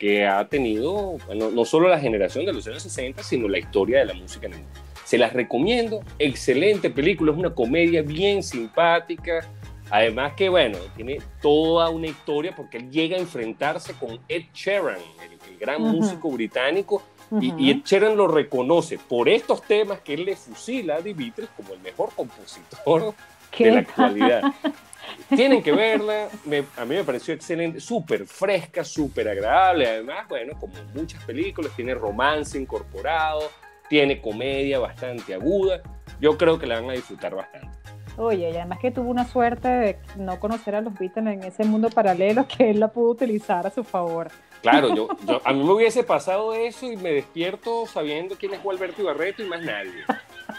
que 0.00 0.26
ha 0.26 0.48
tenido 0.48 1.18
bueno, 1.26 1.50
no 1.50 1.64
solo 1.66 1.88
la 1.88 2.00
generación 2.00 2.46
de 2.46 2.54
los 2.54 2.66
años 2.66 2.82
60, 2.82 3.22
sino 3.22 3.48
la 3.48 3.58
historia 3.58 3.98
de 3.98 4.06
la 4.06 4.14
música 4.14 4.46
en 4.46 4.54
el 4.54 4.58
mundo. 4.60 4.80
Se 5.04 5.18
las 5.18 5.32
recomiendo, 5.34 6.02
excelente 6.18 6.88
película, 6.88 7.32
es 7.32 7.38
una 7.38 7.54
comedia 7.54 8.00
bien 8.00 8.42
simpática, 8.42 9.46
además 9.90 10.32
que 10.34 10.48
bueno, 10.48 10.78
tiene 10.96 11.18
toda 11.42 11.90
una 11.90 12.06
historia 12.06 12.54
porque 12.56 12.78
él 12.78 12.90
llega 12.90 13.16
a 13.16 13.20
enfrentarse 13.20 13.92
con 13.92 14.20
Ed 14.28 14.44
Sheeran, 14.54 14.96
el, 15.22 15.58
gran 15.58 15.82
músico 15.82 16.30
británico, 16.30 17.02
y, 17.40 17.70
Ed 17.70 17.82
Sheeran 17.84 18.16
lo 18.16 18.26
reconoce 18.26 18.98
por 18.98 19.28
estos 19.28 19.62
temas 19.62 20.00
que 20.00 20.14
él 20.14 20.24
le 20.24 20.36
fusila 20.36 20.96
a 20.96 21.00
Beatles 21.00 21.48
como 21.56 21.72
el 21.74 21.80
mejor 21.80 22.10
compositor 22.14 23.14
de 23.56 23.70
la 23.70 23.80
actualidad. 23.80 24.42
Tienen 25.28 25.62
que 25.62 25.72
verla, 25.72 26.28
a 26.76 26.84
mí 26.84 26.94
me 26.94 27.04
pareció 27.04 27.34
excelente, 27.34 27.80
súper 27.80 28.26
fresca, 28.26 28.84
súper 28.84 29.28
agradable, 29.28 29.88
además, 29.88 30.28
bueno, 30.28 30.58
como 30.58 30.74
muchas 30.94 31.22
películas, 31.24 31.72
tiene 31.74 31.94
romance 31.94 32.58
incorporado, 32.58 33.50
tiene 33.88 34.20
comedia 34.20 34.78
bastante 34.78 35.34
aguda, 35.34 35.82
yo 36.20 36.36
creo 36.38 36.58
que 36.58 36.66
la 36.66 36.80
van 36.80 36.90
a 36.90 36.92
disfrutar 36.94 37.34
bastante. 37.34 37.69
Oye, 38.16 38.50
y 38.50 38.56
además 38.56 38.78
que 38.78 38.90
tuvo 38.90 39.10
una 39.10 39.26
suerte 39.26 39.68
de 39.68 39.98
no 40.16 40.38
conocer 40.38 40.74
a 40.74 40.80
los 40.80 40.92
Beatles 40.98 41.26
en 41.26 41.44
ese 41.44 41.64
mundo 41.64 41.90
paralelo 41.90 42.46
que 42.46 42.70
él 42.70 42.80
la 42.80 42.88
pudo 42.88 43.10
utilizar 43.10 43.66
a 43.66 43.70
su 43.70 43.84
favor. 43.84 44.30
Claro, 44.62 44.94
yo, 44.94 45.08
a 45.44 45.52
mí 45.52 45.64
me 45.64 45.72
hubiese 45.72 46.02
pasado 46.02 46.54
eso 46.54 46.90
y 46.90 46.96
me 46.96 47.12
despierto 47.12 47.86
sabiendo 47.86 48.36
quién 48.36 48.54
es 48.54 48.62
Gualberto 48.62 49.02
Ibarreto 49.02 49.42
y 49.42 49.46
más 49.46 49.62
nadie. 49.62 50.04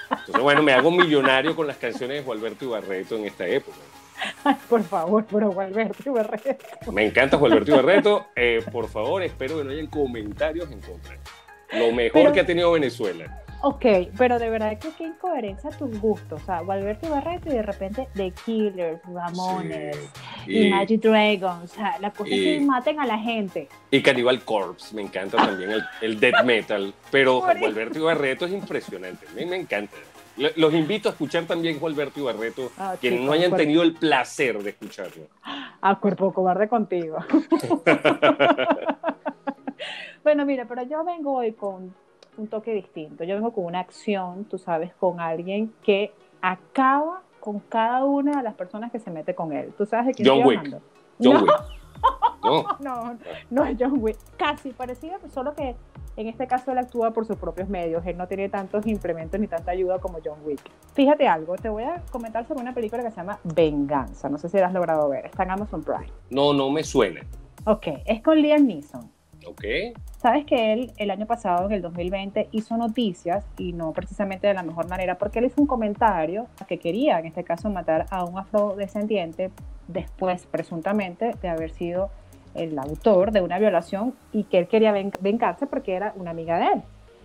Entonces, 0.10 0.41
bueno, 0.41 0.63
me 0.63 0.74
hago 0.74 0.91
millonario 0.91 1.55
con 1.55 1.67
las 1.67 1.77
canciones 1.77 2.17
de 2.17 2.24
Gualberto 2.24 2.65
Ibarreto 2.65 3.15
en 3.15 3.25
esta 3.25 3.48
época. 3.48 3.77
por 4.70 4.84
favor, 4.84 5.25
pero 5.29 5.51
Gualberto 5.51 6.03
Ibarreto. 6.05 6.91
Me 6.91 7.05
encanta 7.05 7.38
Gualberto 7.38 7.72
Ibarreto. 7.72 8.27
Eh, 8.36 8.63
por 8.72 8.88
favor, 8.88 9.24
espero 9.24 9.58
que 9.58 9.63
no 9.63 9.72
hayan 9.72 9.88
comentarios 9.88 10.72
en 10.72 10.79
contra. 10.81 11.17
Lo 11.74 11.91
mejor 11.91 12.34
que 12.34 12.41
ha 12.41 12.46
tenido 12.46 12.72
Venezuela. 12.72 13.43
Ok, 13.63 13.86
pero 14.18 14.39
de 14.39 14.50
verdad 14.50 14.77
que 14.80 14.89
qué 14.98 15.03
incoherencia 15.03 15.70
tus 15.70 16.00
gustos. 16.00 16.41
O 16.41 16.46
sea, 16.46 16.62
Gualberto 16.62 17.10
Barreto 17.10 17.50
y 17.50 17.53
de 17.53 17.62
repente 17.62 18.08
The 18.15 18.34
Killers, 18.44 19.00
Ramones, 19.06 19.98
y, 20.48 20.70
Magic 20.70 21.01
Dragons. 21.01 21.72
O 21.72 21.75
sea, 21.75 22.00
la 22.00 22.12
cosa 22.12 22.34
es 22.34 22.41
que 22.41 22.60
maten 22.62 23.00
a 23.00 23.06
la 23.06 23.20
gente. 23.20 23.70
Y 23.91 24.01
Cannibal 24.01 24.44
Corpse, 24.44 24.96
me 24.96 25.03
encanta 25.03 25.38
también 25.38 25.72
el, 25.72 25.84
el 26.01 26.20
death 26.20 26.44
metal. 26.44 26.94
Pero 27.12 27.44
y 27.94 28.00
Barreto 28.00 28.48
es 28.48 28.53
impresionante. 28.53 29.27
A 29.27 29.34
mí 29.34 29.46
me 29.46 29.58
encanta. 29.58 29.96
Los 30.56 30.74
invito 30.74 31.10
a 31.10 31.12
escuchar 31.12 31.46
también 31.46 31.77
Gualberto 31.77 32.20
y 32.20 32.24
Barreto, 32.24 32.72
ah, 32.80 32.96
quienes 33.00 33.22
no 33.22 33.34
hayan 33.34 33.56
tenido 33.56 33.84
el 33.84 33.94
placer 33.94 34.63
de 34.63 34.72
escucharlo. 34.72 35.27
A 35.82 35.96
cuerpo 36.00 36.34
cobarde 36.34 36.68
contigo. 36.68 37.18
bueno, 40.24 40.46
mira, 40.46 40.65
pero 40.68 40.84
yo 40.84 41.03
vengo 41.03 41.34
hoy 41.34 41.51
con 41.51 41.94
un 42.41 42.48
toque 42.48 42.74
distinto. 42.74 43.24
Yo 43.24 43.36
vengo 43.36 43.51
con 43.51 43.65
una 43.65 43.79
acción, 43.79 44.45
tú 44.45 44.57
sabes, 44.57 44.93
con 44.95 45.19
alguien 45.19 45.74
que 45.83 46.12
acaba 46.41 47.21
con 47.39 47.60
cada 47.60 48.03
una 48.05 48.38
de 48.38 48.43
las 48.43 48.55
personas 48.55 48.91
que 48.91 49.00
se 49.00 49.12
mete 49.12 49.36
con 49.36 49.53
él. 49.53 49.74
¿Tú 49.77 49.86
sabes 49.86 50.07
de 50.07 50.13
quién 50.13 50.27
John 50.27 50.48
Wick. 50.48 50.81
John 51.21 51.33
no. 51.33 51.41
Wick. 51.41 51.51
No. 52.43 52.63
no, 52.79 53.17
no 53.51 53.65
es 53.65 53.77
John 53.79 53.98
Wick. 54.00 54.17
Casi 54.36 54.71
parecido, 54.71 55.19
solo 55.31 55.53
que 55.53 55.75
en 56.17 56.27
este 56.27 56.48
caso 56.48 56.71
él 56.71 56.79
actúa 56.79 57.12
por 57.12 57.27
sus 57.27 57.38
propios 57.38 57.69
medios. 57.69 58.03
Él 58.07 58.17
no 58.17 58.27
tiene 58.27 58.50
tantos 58.50 58.88
implementos 58.88 59.39
ni 59.39 59.48
tanta 59.48 59.71
ayuda 59.71 60.00
como 60.00 60.17
John 60.25 60.39
Wick. 60.43 60.60
Fíjate 60.93 61.27
algo, 61.27 61.55
te 61.55 61.69
voy 61.69 61.83
a 61.83 62.01
comentar 62.12 62.48
sobre 62.48 62.62
una 62.62 62.74
película 62.74 63.03
que 63.03 63.12
se 63.12 63.17
llama 63.17 63.39
Venganza. 63.43 64.27
No 64.29 64.39
sé 64.39 64.50
si 64.50 64.57
la 64.57 64.67
has 64.67 64.74
logrado 64.74 65.07
ver. 65.07 65.27
Está 65.27 65.43
en 65.43 65.51
Amazon 65.51 65.83
Prime. 65.83 66.12
No, 66.31 66.51
no 66.51 66.71
me 66.71 66.83
suena. 66.83 67.21
Ok, 67.65 67.88
es 68.05 68.24
con 68.24 68.41
Liam 68.41 68.65
Neeson. 68.65 69.20
Ok. 69.45 69.63
Sabes 70.17 70.45
que 70.45 70.74
él 70.74 70.91
el 70.98 71.12
año 71.12 71.25
pasado, 71.25 71.65
en 71.65 71.74
el 71.74 71.81
2020, 71.81 72.50
hizo 72.51 72.77
noticias 72.77 73.45
y 73.57 73.74
no 73.74 73.91
precisamente 73.91 74.48
de 74.48 74.53
la 74.53 74.63
mejor 74.63 74.88
manera, 74.88 75.17
porque 75.17 75.39
él 75.39 75.45
hizo 75.45 75.62
un 75.62 75.67
comentario 75.67 76.48
que 76.67 76.77
quería, 76.77 77.19
en 77.19 77.25
este 77.25 77.43
caso, 77.43 77.69
matar 77.69 78.05
a 78.12 78.24
un 78.24 78.38
afrodescendiente 78.38 79.51
después, 79.88 80.45
presuntamente, 80.45 81.31
de 81.41 81.50
haber 81.50 81.71
sido 81.71 82.10
el 82.53 82.77
autor 82.77 83.31
de 83.31 83.41
una 83.41 83.60
violación 83.60 84.13
y 84.31 84.43
que 84.43 84.60
él 84.60 84.67
quería 84.67 84.93
vengarse 85.21 85.67
porque 85.67 85.93
era 85.93 86.13
una 86.15 86.31
amiga 86.31 86.57
de 86.57 86.65
él. 86.65 86.83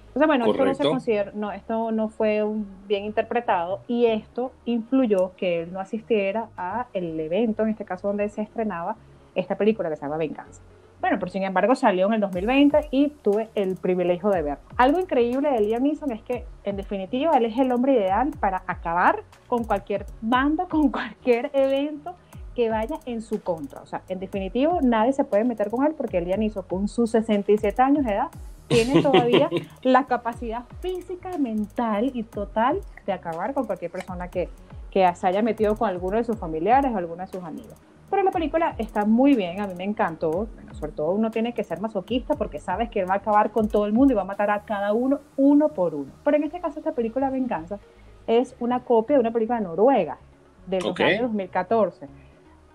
Entonces, 0.08 0.26
bueno, 0.28 0.46
esto 0.46 0.64
no, 0.64 0.74
se 0.74 0.84
considera, 0.84 1.32
no, 1.34 1.52
esto 1.52 1.92
no 1.92 2.08
fue 2.08 2.42
bien 2.88 3.04
interpretado 3.04 3.80
y 3.86 4.06
esto 4.06 4.50
influyó 4.64 5.32
que 5.36 5.62
él 5.62 5.72
no 5.74 5.80
asistiera 5.80 6.48
a 6.56 6.86
el 6.94 7.20
evento, 7.20 7.64
en 7.64 7.68
este 7.68 7.84
caso 7.84 8.08
donde 8.08 8.30
se 8.30 8.40
estrenaba 8.40 8.96
esta 9.34 9.56
película 9.56 9.90
que 9.90 9.96
se 9.96 10.02
llama 10.02 10.16
Venganza. 10.16 10.62
Bueno, 11.06 11.20
pero 11.20 11.30
sin 11.30 11.44
embargo 11.44 11.76
salió 11.76 12.08
en 12.08 12.14
el 12.14 12.20
2020 12.20 12.88
y 12.90 13.10
tuve 13.22 13.48
el 13.54 13.76
privilegio 13.76 14.28
de 14.30 14.42
ver. 14.42 14.58
Algo 14.76 14.98
increíble 14.98 15.48
de 15.52 15.60
Liam 15.60 15.84
Neeson 15.84 16.10
es 16.10 16.20
que, 16.20 16.44
en 16.64 16.76
definitiva, 16.76 17.30
él 17.36 17.44
es 17.44 17.56
el 17.58 17.70
hombre 17.70 17.92
ideal 17.92 18.32
para 18.40 18.64
acabar 18.66 19.22
con 19.46 19.62
cualquier 19.62 20.04
banda, 20.20 20.66
con 20.68 20.90
cualquier 20.90 21.52
evento 21.54 22.16
que 22.56 22.70
vaya 22.70 22.98
en 23.06 23.22
su 23.22 23.40
contra. 23.40 23.82
O 23.82 23.86
sea, 23.86 24.02
en 24.08 24.18
definitivo, 24.18 24.80
nadie 24.82 25.12
se 25.12 25.22
puede 25.22 25.44
meter 25.44 25.70
con 25.70 25.86
él 25.86 25.94
porque 25.96 26.20
Liam 26.20 26.40
Neeson, 26.40 26.64
con 26.64 26.88
sus 26.88 27.12
67 27.12 27.80
años 27.80 28.04
de 28.04 28.14
edad, 28.14 28.30
tiene 28.66 29.00
todavía 29.08 29.48
la 29.84 30.06
capacidad 30.06 30.64
física, 30.80 31.38
mental 31.38 32.10
y 32.14 32.24
total 32.24 32.80
de 33.06 33.12
acabar 33.12 33.54
con 33.54 33.66
cualquier 33.66 33.92
persona 33.92 34.26
que, 34.26 34.48
que 34.90 35.08
se 35.14 35.28
haya 35.28 35.40
metido 35.40 35.76
con 35.76 35.88
alguno 35.88 36.16
de 36.16 36.24
sus 36.24 36.36
familiares 36.36 36.90
o 36.92 36.96
alguno 36.98 37.22
de 37.22 37.28
sus 37.28 37.44
amigos. 37.44 37.76
Pero 38.10 38.22
la 38.22 38.30
película 38.30 38.74
está 38.78 39.04
muy 39.04 39.34
bien, 39.34 39.60
a 39.60 39.66
mí 39.66 39.74
me 39.74 39.84
encantó. 39.84 40.48
Bueno, 40.54 40.74
sobre 40.74 40.92
todo 40.92 41.10
uno 41.10 41.30
tiene 41.30 41.52
que 41.54 41.64
ser 41.64 41.80
masoquista 41.80 42.34
porque 42.34 42.60
sabes 42.60 42.88
que 42.88 43.00
él 43.00 43.10
va 43.10 43.14
a 43.14 43.18
acabar 43.18 43.50
con 43.50 43.68
todo 43.68 43.86
el 43.86 43.92
mundo 43.92 44.12
y 44.12 44.16
va 44.16 44.22
a 44.22 44.26
matar 44.26 44.50
a 44.50 44.60
cada 44.64 44.92
uno 44.92 45.20
uno 45.36 45.68
por 45.70 45.94
uno. 45.94 46.12
Pero 46.24 46.36
en 46.36 46.44
este 46.44 46.60
caso 46.60 46.78
esta 46.78 46.92
película 46.92 47.30
Venganza 47.30 47.78
es 48.26 48.54
una 48.60 48.80
copia 48.84 49.16
de 49.16 49.20
una 49.20 49.32
película 49.32 49.60
noruega 49.60 50.18
del 50.66 50.82
año 50.84 51.22
2014. 51.22 52.08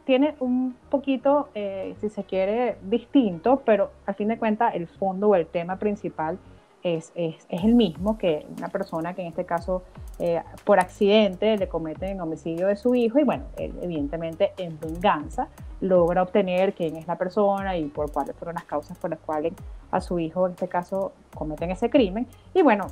Tiene 0.04 0.36
un 0.40 0.76
poquito, 0.90 1.50
eh, 1.54 1.96
si 2.00 2.10
se 2.10 2.24
quiere, 2.24 2.78
distinto, 2.84 3.62
pero 3.64 3.92
al 4.06 4.16
fin 4.16 4.28
de 4.28 4.38
cuentas 4.38 4.76
el 4.76 4.88
fondo 4.88 5.30
o 5.30 5.36
el 5.36 5.46
tema 5.46 5.78
principal 5.78 6.40
es, 6.84 7.12
es, 7.16 7.36
es, 7.50 7.64
el 7.64 7.76
mismo 7.76 8.18
que 8.18 8.46
una 8.58 8.70
persona 8.70 9.14
que 9.14 9.22
en 9.22 9.28
este 9.28 9.46
caso 9.46 9.84
eh, 10.20 10.42
por 10.64 10.80
accidente 10.80 11.58
le 11.58 11.68
cometen 11.68 12.16
el 12.16 12.22
homicidio 12.22 12.68
de 12.68 12.76
su 12.76 12.96
hijo 12.96 13.20
y 13.20 13.24
bueno, 13.24 13.46
él 13.58 13.74
evidentemente 13.82 14.54
en 14.58 14.80
venganza 14.80 15.48
logra 15.80 16.22
obtener 16.22 16.74
quién 16.74 16.96
es 16.96 17.08
la 17.08 17.18
persona 17.18 17.78
y 17.78 17.86
por 17.86 18.12
cuáles 18.12 18.36
fueron 18.36 18.56
las 18.56 18.66
causas 18.66 18.98
por 18.98 19.10
las 19.10 19.20
cuales 19.20 19.54
a 19.92 20.02
su 20.02 20.20
hijo 20.20 20.46
en 20.46 20.54
este 20.54 20.68
caso 20.68 21.14
cometen 21.34 21.72
ese 21.72 21.90
crimen. 21.90 22.28
Y 22.54 22.62
bueno, 22.62 22.88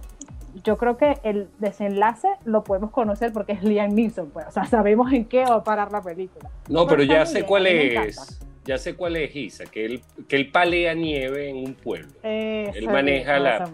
yo 0.63 0.77
creo 0.77 0.97
que 0.97 1.19
el 1.23 1.49
desenlace 1.59 2.27
lo 2.45 2.63
podemos 2.63 2.91
conocer 2.91 3.31
porque 3.31 3.53
es 3.53 3.63
Liam 3.63 3.93
Neeson, 3.93 4.29
pues, 4.29 4.47
o 4.47 4.51
sea, 4.51 4.65
sabemos 4.65 5.11
en 5.13 5.25
qué 5.25 5.45
va 5.45 5.55
a 5.55 5.63
parar 5.63 5.91
la 5.91 6.01
película. 6.01 6.49
No, 6.67 6.87
pero, 6.87 7.03
ya 7.03 7.25
sé 7.25 7.43
cuál 7.43 7.67
es 7.67 8.39
ya 8.69 8.77
sé 8.77 8.93
cuál 8.93 9.15
es 9.15 9.35
Isa, 9.35 9.65
que 9.65 9.83
él, 9.83 10.01
que 10.27 10.35
él 10.35 10.51
palea 10.51 10.93
nieve 10.93 11.49
en 11.49 11.55
un 11.55 11.73
pueblo. 11.73 12.11
él 12.21 12.85
maneja 12.85 13.39
la, 13.39 13.67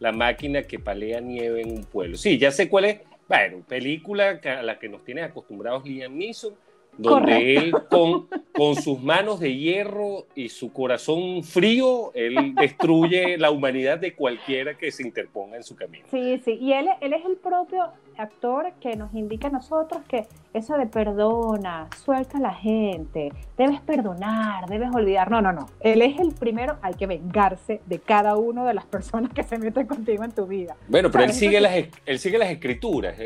la, 0.00 0.10
máquina 0.10 0.64
que 0.64 0.80
palea 0.80 1.20
nieve 1.20 1.62
en 1.62 1.70
un 1.70 1.84
pueblo. 1.84 2.16
Sí, 2.16 2.38
ya 2.38 2.50
sé 2.50 2.68
cuál 2.68 2.86
es. 2.86 3.00
Bueno, 3.28 3.62
película 3.68 4.40
a 4.44 4.62
la 4.62 4.80
que 4.80 4.88
nos 4.88 5.04
tiene 5.04 5.22
acostumbrados 5.22 5.84
Liam 5.84 6.18
Neeson 6.18 6.54
donde 6.98 7.56
él 7.56 7.72
con, 7.88 8.28
con 8.52 8.76
sus 8.76 9.00
manos 9.00 9.40
de 9.40 9.56
hierro 9.56 10.26
y 10.34 10.48
su 10.48 10.72
corazón 10.72 11.42
frío, 11.42 12.12
él 12.14 12.54
destruye 12.54 13.38
la 13.38 13.50
humanidad 13.50 13.98
de 13.98 14.14
cualquiera 14.14 14.76
que 14.76 14.90
se 14.90 15.02
interponga 15.02 15.56
en 15.56 15.62
su 15.62 15.74
camino. 15.74 16.04
Sí, 16.10 16.40
sí, 16.44 16.58
y 16.60 16.72
él, 16.72 16.88
él 17.00 17.12
es 17.14 17.24
el 17.24 17.36
propio 17.36 17.86
actor 18.16 18.72
que 18.80 18.96
nos 18.96 19.14
indica 19.14 19.48
a 19.48 19.50
nosotros 19.50 20.02
que 20.08 20.26
eso 20.54 20.76
de 20.76 20.86
perdona, 20.86 21.88
suelta 22.04 22.38
a 22.38 22.40
la 22.40 22.54
gente, 22.54 23.32
debes 23.56 23.80
perdonar, 23.80 24.66
debes 24.68 24.94
olvidar. 24.94 25.30
No, 25.30 25.40
no, 25.40 25.52
no. 25.52 25.66
Él 25.80 26.02
es 26.02 26.18
el 26.20 26.34
primero, 26.34 26.78
hay 26.82 26.94
que 26.94 27.06
vengarse 27.06 27.80
de 27.86 27.98
cada 27.98 28.36
una 28.36 28.64
de 28.64 28.74
las 28.74 28.84
personas 28.84 29.32
que 29.32 29.42
se 29.42 29.58
meten 29.58 29.86
contigo 29.86 30.24
en 30.24 30.32
tu 30.32 30.46
vida. 30.46 30.76
Bueno, 30.88 31.10
pero 31.10 31.24
él 31.24 31.32
sigue, 31.32 31.60
las, 31.60 31.72
él 32.04 32.18
sigue 32.18 32.38
las 32.38 32.50
escrituras. 32.50 33.16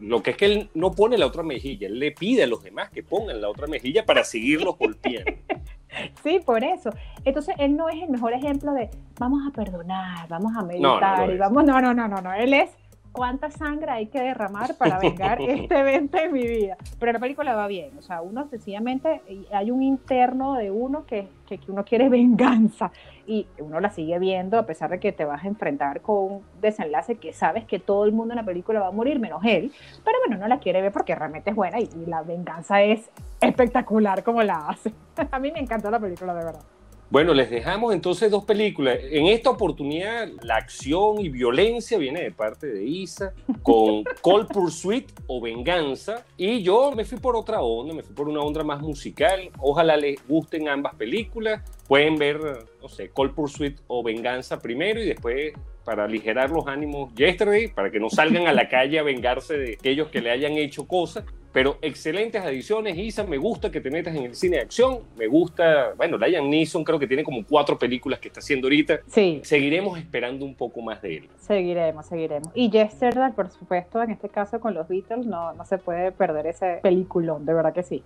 lo 0.00 0.22
que 0.22 0.30
es 0.30 0.36
que 0.36 0.46
él 0.46 0.70
no 0.74 0.92
pone 0.92 1.16
la 1.16 1.26
otra 1.26 1.42
mejilla, 1.42 1.86
él 1.86 1.98
le 1.98 2.12
pide 2.12 2.44
a 2.44 2.46
los 2.46 2.62
demás 2.62 2.90
que 2.90 3.02
pongan 3.02 3.40
la 3.40 3.48
otra 3.48 3.66
mejilla 3.66 4.04
para 4.04 4.24
seguirlos 4.24 4.76
golpeando. 4.78 5.32
Sí, 6.22 6.40
por 6.44 6.62
eso. 6.62 6.90
Entonces, 7.24 7.54
él 7.58 7.76
no 7.76 7.88
es 7.88 8.02
el 8.02 8.10
mejor 8.10 8.32
ejemplo 8.32 8.72
de 8.72 8.90
vamos 9.18 9.40
a 9.46 9.50
perdonar, 9.50 10.28
vamos 10.28 10.52
a 10.56 10.62
meditar 10.62 11.30
y 11.32 11.38
vamos. 11.38 11.64
No, 11.64 11.80
no, 11.80 11.94
no, 11.94 12.08
no, 12.08 12.20
no. 12.20 12.32
Él 12.34 12.52
es 12.52 12.70
cuánta 13.16 13.50
sangre 13.50 13.90
hay 13.90 14.06
que 14.06 14.20
derramar 14.20 14.76
para 14.76 14.98
vengar 14.98 15.40
este 15.40 15.78
evento 15.78 16.18
en 16.18 16.32
mi 16.32 16.46
vida. 16.46 16.76
Pero 17.00 17.12
la 17.12 17.18
película 17.18 17.54
va 17.54 17.66
bien, 17.66 17.96
o 17.98 18.02
sea, 18.02 18.20
uno 18.20 18.46
sencillamente, 18.48 19.22
hay 19.50 19.70
un 19.70 19.82
interno 19.82 20.54
de 20.54 20.70
uno 20.70 21.06
que, 21.06 21.28
que, 21.48 21.58
uno 21.68 21.84
quiere 21.84 22.08
venganza 22.10 22.92
y 23.26 23.46
uno 23.58 23.80
la 23.80 23.90
sigue 23.90 24.18
viendo 24.18 24.58
a 24.58 24.66
pesar 24.66 24.90
de 24.90 25.00
que 25.00 25.12
te 25.12 25.24
vas 25.24 25.44
a 25.44 25.48
enfrentar 25.48 26.02
con 26.02 26.16
un 26.16 26.42
desenlace 26.60 27.16
que 27.16 27.32
sabes 27.32 27.64
que 27.64 27.78
todo 27.78 28.04
el 28.04 28.12
mundo 28.12 28.34
en 28.34 28.36
la 28.36 28.44
película 28.44 28.80
va 28.80 28.88
a 28.88 28.92
morir, 28.92 29.18
menos 29.18 29.42
él, 29.44 29.72
pero 30.04 30.18
bueno, 30.20 30.36
uno 30.36 30.46
la 30.46 30.58
quiere 30.58 30.82
ver 30.82 30.92
porque 30.92 31.14
realmente 31.14 31.50
es 31.50 31.56
buena 31.56 31.80
y, 31.80 31.84
y 31.84 32.06
la 32.06 32.22
venganza 32.22 32.82
es 32.82 33.10
espectacular 33.40 34.22
como 34.22 34.42
la 34.42 34.68
hace. 34.68 34.92
a 35.30 35.38
mí 35.38 35.50
me 35.50 35.60
encantó 35.60 35.90
la 35.90 35.98
película, 35.98 36.34
de 36.34 36.44
verdad. 36.44 36.75
Bueno, 37.08 37.34
les 37.34 37.50
dejamos 37.50 37.94
entonces 37.94 38.32
dos 38.32 38.44
películas. 38.44 38.98
En 39.00 39.26
esta 39.26 39.50
oportunidad, 39.50 40.28
la 40.42 40.56
acción 40.56 41.20
y 41.20 41.28
violencia 41.28 41.98
viene 41.98 42.20
de 42.20 42.32
parte 42.32 42.66
de 42.66 42.84
Isa, 42.84 43.32
con 43.62 44.02
Cold 44.22 44.48
Pursuit 44.48 45.08
o 45.28 45.40
Venganza. 45.40 46.24
Y 46.36 46.62
yo 46.62 46.90
me 46.90 47.04
fui 47.04 47.18
por 47.18 47.36
otra 47.36 47.60
onda, 47.60 47.94
me 47.94 48.02
fui 48.02 48.12
por 48.12 48.28
una 48.28 48.40
onda 48.40 48.64
más 48.64 48.80
musical. 48.80 49.50
Ojalá 49.58 49.96
les 49.96 50.16
gusten 50.26 50.68
ambas 50.68 50.96
películas. 50.96 51.62
Pueden 51.86 52.16
ver, 52.16 52.40
no 52.82 52.88
sé, 52.88 53.10
Cold 53.10 53.34
Pursuit 53.34 53.78
o 53.86 54.02
Venganza 54.02 54.58
primero 54.58 55.00
y 55.00 55.06
después 55.06 55.52
para 55.84 56.04
aligerar 56.04 56.50
los 56.50 56.66
ánimos 56.66 57.14
Yesterday, 57.14 57.68
para 57.68 57.92
que 57.92 58.00
no 58.00 58.10
salgan 58.10 58.48
a 58.48 58.52
la 58.52 58.68
calle 58.70 58.98
a 58.98 59.04
vengarse 59.04 59.56
de 59.56 59.74
aquellos 59.74 60.08
que 60.08 60.20
le 60.20 60.32
hayan 60.32 60.54
hecho 60.54 60.88
cosas. 60.88 61.24
Pero 61.56 61.78
excelentes 61.80 62.42
adiciones, 62.42 62.98
Isa, 62.98 63.24
me 63.24 63.38
gusta 63.38 63.70
que 63.70 63.80
te 63.80 63.90
metas 63.90 64.14
en 64.14 64.24
el 64.24 64.34
cine 64.34 64.56
de 64.56 64.62
acción, 64.64 64.98
me 65.16 65.26
gusta, 65.26 65.94
bueno, 65.96 66.18
Liam 66.18 66.50
Neeson 66.50 66.84
creo 66.84 66.98
que 66.98 67.06
tiene 67.06 67.24
como 67.24 67.46
cuatro 67.46 67.78
películas 67.78 68.20
que 68.20 68.28
está 68.28 68.40
haciendo 68.40 68.66
ahorita. 68.66 69.00
Sí. 69.06 69.40
Seguiremos 69.42 69.98
esperando 69.98 70.44
un 70.44 70.54
poco 70.54 70.82
más 70.82 71.00
de 71.00 71.16
él. 71.16 71.28
Seguiremos, 71.38 72.04
seguiremos. 72.04 72.50
Y 72.54 72.68
Yesterday, 72.68 73.32
por 73.32 73.48
supuesto, 73.48 74.02
en 74.02 74.10
este 74.10 74.28
caso 74.28 74.60
con 74.60 74.74
los 74.74 74.86
Beatles, 74.86 75.24
no, 75.24 75.54
no 75.54 75.64
se 75.64 75.78
puede 75.78 76.12
perder 76.12 76.46
ese 76.48 76.80
peliculón, 76.82 77.46
de 77.46 77.54
verdad 77.54 77.72
que 77.72 77.82
sí. 77.82 78.02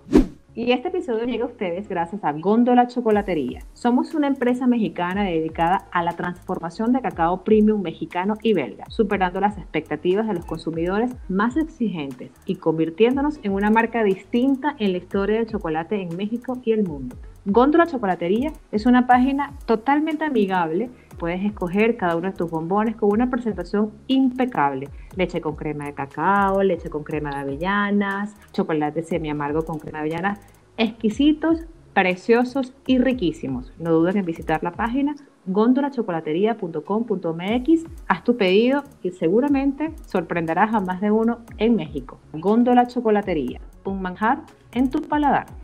Y 0.61 0.73
este 0.73 0.89
episodio 0.89 1.25
llega 1.25 1.45
a 1.45 1.49
ustedes 1.49 1.89
gracias 1.89 2.23
a 2.23 2.33
Góndola 2.33 2.87
Chocolatería. 2.87 3.61
Somos 3.73 4.13
una 4.13 4.27
empresa 4.27 4.67
mexicana 4.67 5.25
dedicada 5.25 5.89
a 5.91 6.03
la 6.03 6.17
transformación 6.17 6.93
de 6.93 7.01
cacao 7.01 7.45
premium 7.45 7.81
mexicano 7.81 8.35
y 8.43 8.53
belga, 8.53 8.85
superando 8.91 9.41
las 9.41 9.57
expectativas 9.57 10.29
de 10.29 10.35
los 10.35 10.45
consumidores 10.45 11.17
más 11.31 11.57
exigentes 11.57 12.31
y 12.45 12.57
convirtiéndonos 12.57 13.41
en 13.43 13.53
una 13.53 13.71
marca 13.71 14.05
distinta 14.05 14.77
en 14.79 14.93
la 14.93 14.99
historia 14.99 15.37
del 15.37 15.47
chocolate 15.47 16.03
en 16.03 16.15
México 16.15 16.61
y 16.63 16.73
el 16.73 16.85
mundo. 16.85 17.17
Góndola 17.47 17.87
Chocolatería 17.87 18.53
es 18.71 18.85
una 18.85 19.07
página 19.07 19.55
totalmente 19.65 20.27
amigable. 20.27 20.91
Puedes 21.19 21.43
escoger 21.43 21.97
cada 21.97 22.17
uno 22.17 22.31
de 22.31 22.37
tus 22.37 22.51
bombones 22.51 22.97
con 22.97 23.11
una 23.11 23.31
presentación 23.31 23.93
impecable. 24.09 24.91
Leche 25.17 25.41
con 25.41 25.57
crema 25.57 25.87
de 25.87 25.95
cacao, 25.95 26.63
leche 26.63 26.91
con 26.91 27.03
crema 27.03 27.31
de 27.31 27.37
avellanas, 27.37 28.37
chocolate 28.53 29.03
semi 29.03 29.31
amargo 29.31 29.65
con 29.65 29.79
crema 29.79 30.03
de 30.03 30.05
avellanas. 30.05 30.39
Exquisitos, 30.77 31.65
preciosos 31.95 32.75
y 32.87 32.99
riquísimos. 32.99 33.73
No 33.79 33.93
dudes 33.93 34.17
en 34.17 34.27
visitar 34.27 34.63
la 34.63 34.73
página 34.73 35.15
gondolachocolatería.com.mx. 35.47 37.85
Haz 38.07 38.25
tu 38.25 38.37
pedido 38.37 38.85
y 39.03 39.13
seguramente 39.13 39.95
sorprenderás 40.05 40.75
a 40.75 40.81
más 40.81 41.01
de 41.01 41.11
uno 41.11 41.39
en 41.57 41.75
México. 41.75 42.19
Góndola 42.35 42.87
Chocolatería, 42.87 43.63
un 43.85 44.03
manjar 44.03 44.43
en 44.73 44.91
tu 44.91 45.01
paladar. 45.01 45.60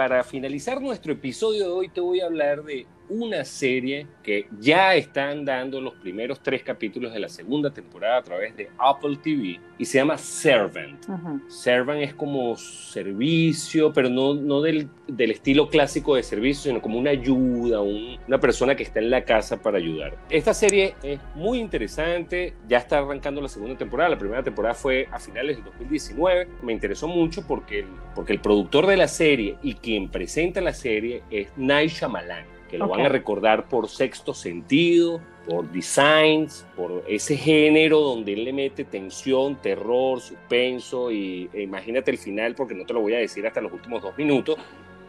Para 0.00 0.24
finalizar 0.24 0.80
nuestro 0.80 1.12
episodio 1.12 1.66
de 1.66 1.72
hoy 1.72 1.88
te 1.90 2.00
voy 2.00 2.20
a 2.20 2.24
hablar 2.24 2.64
de 2.64 2.86
una 3.10 3.44
serie 3.44 4.06
que 4.22 4.46
ya 4.60 4.94
están 4.94 5.44
dando 5.44 5.80
los 5.80 5.94
primeros 5.94 6.40
tres 6.40 6.62
capítulos 6.62 7.12
de 7.12 7.18
la 7.18 7.28
segunda 7.28 7.70
temporada 7.70 8.18
a 8.18 8.22
través 8.22 8.56
de 8.56 8.70
Apple 8.78 9.18
TV 9.22 9.60
y 9.78 9.84
se 9.84 9.98
llama 9.98 10.16
Servant. 10.16 11.04
Servant 11.48 12.02
es 12.02 12.14
como 12.14 12.56
servicio, 12.56 13.92
pero 13.92 14.08
no, 14.08 14.34
no 14.34 14.60
del, 14.60 14.88
del, 15.08 15.32
estilo 15.32 15.68
clásico 15.68 16.14
de 16.14 16.22
servicio, 16.22 16.70
sino 16.70 16.80
como 16.80 16.98
una 16.98 17.10
ayuda, 17.10 17.80
una 17.80 18.38
persona 18.38 18.74
que 18.74 18.84
está 18.84 19.00
en 19.00 19.10
la 19.10 19.24
casa 19.24 19.60
para 19.60 19.78
ayudar. 19.78 20.16
Esta 20.30 20.54
serie 20.54 20.94
es 21.02 21.18
muy 21.34 21.58
interesante, 21.58 22.54
ya 22.68 22.78
está 22.78 22.98
arrancando 22.98 23.40
la 23.40 23.48
segunda 23.48 23.76
temporada, 23.76 24.10
la 24.10 24.18
primera 24.18 24.42
temporada 24.42 24.74
fue 24.74 25.08
a 25.10 25.18
finales 25.18 25.56
del 25.56 25.64
2019, 25.64 26.48
me 26.62 26.72
interesó 26.72 27.08
mucho 27.08 27.46
porque 27.46 27.80
el, 27.80 27.86
porque 28.14 28.32
el 28.32 28.40
productor 28.40 28.86
de 28.86 28.96
la 28.96 29.08
serie 29.08 29.56
y 29.62 29.74
quien 29.74 30.10
presenta 30.10 30.60
la 30.60 30.72
serie 30.72 31.22
es 31.30 31.48
Night 31.56 31.90
Shyamalan 31.90 32.49
que 32.70 32.78
lo 32.78 32.88
van 32.88 33.00
a 33.00 33.08
recordar 33.08 33.68
por 33.68 33.88
sexto 33.88 34.32
sentido, 34.32 35.20
por 35.48 35.70
designs, 35.70 36.64
por 36.76 37.04
ese 37.08 37.36
género 37.36 38.00
donde 38.00 38.34
él 38.34 38.44
le 38.44 38.52
mete 38.52 38.84
tensión, 38.84 39.56
terror, 39.56 40.20
suspenso 40.20 41.10
y 41.10 41.50
e 41.52 41.62
imagínate 41.62 42.12
el 42.12 42.18
final 42.18 42.54
porque 42.54 42.74
no 42.74 42.86
te 42.86 42.92
lo 42.92 43.00
voy 43.00 43.14
a 43.14 43.18
decir 43.18 43.46
hasta 43.46 43.60
los 43.60 43.72
últimos 43.72 44.02
dos 44.02 44.16
minutos. 44.16 44.56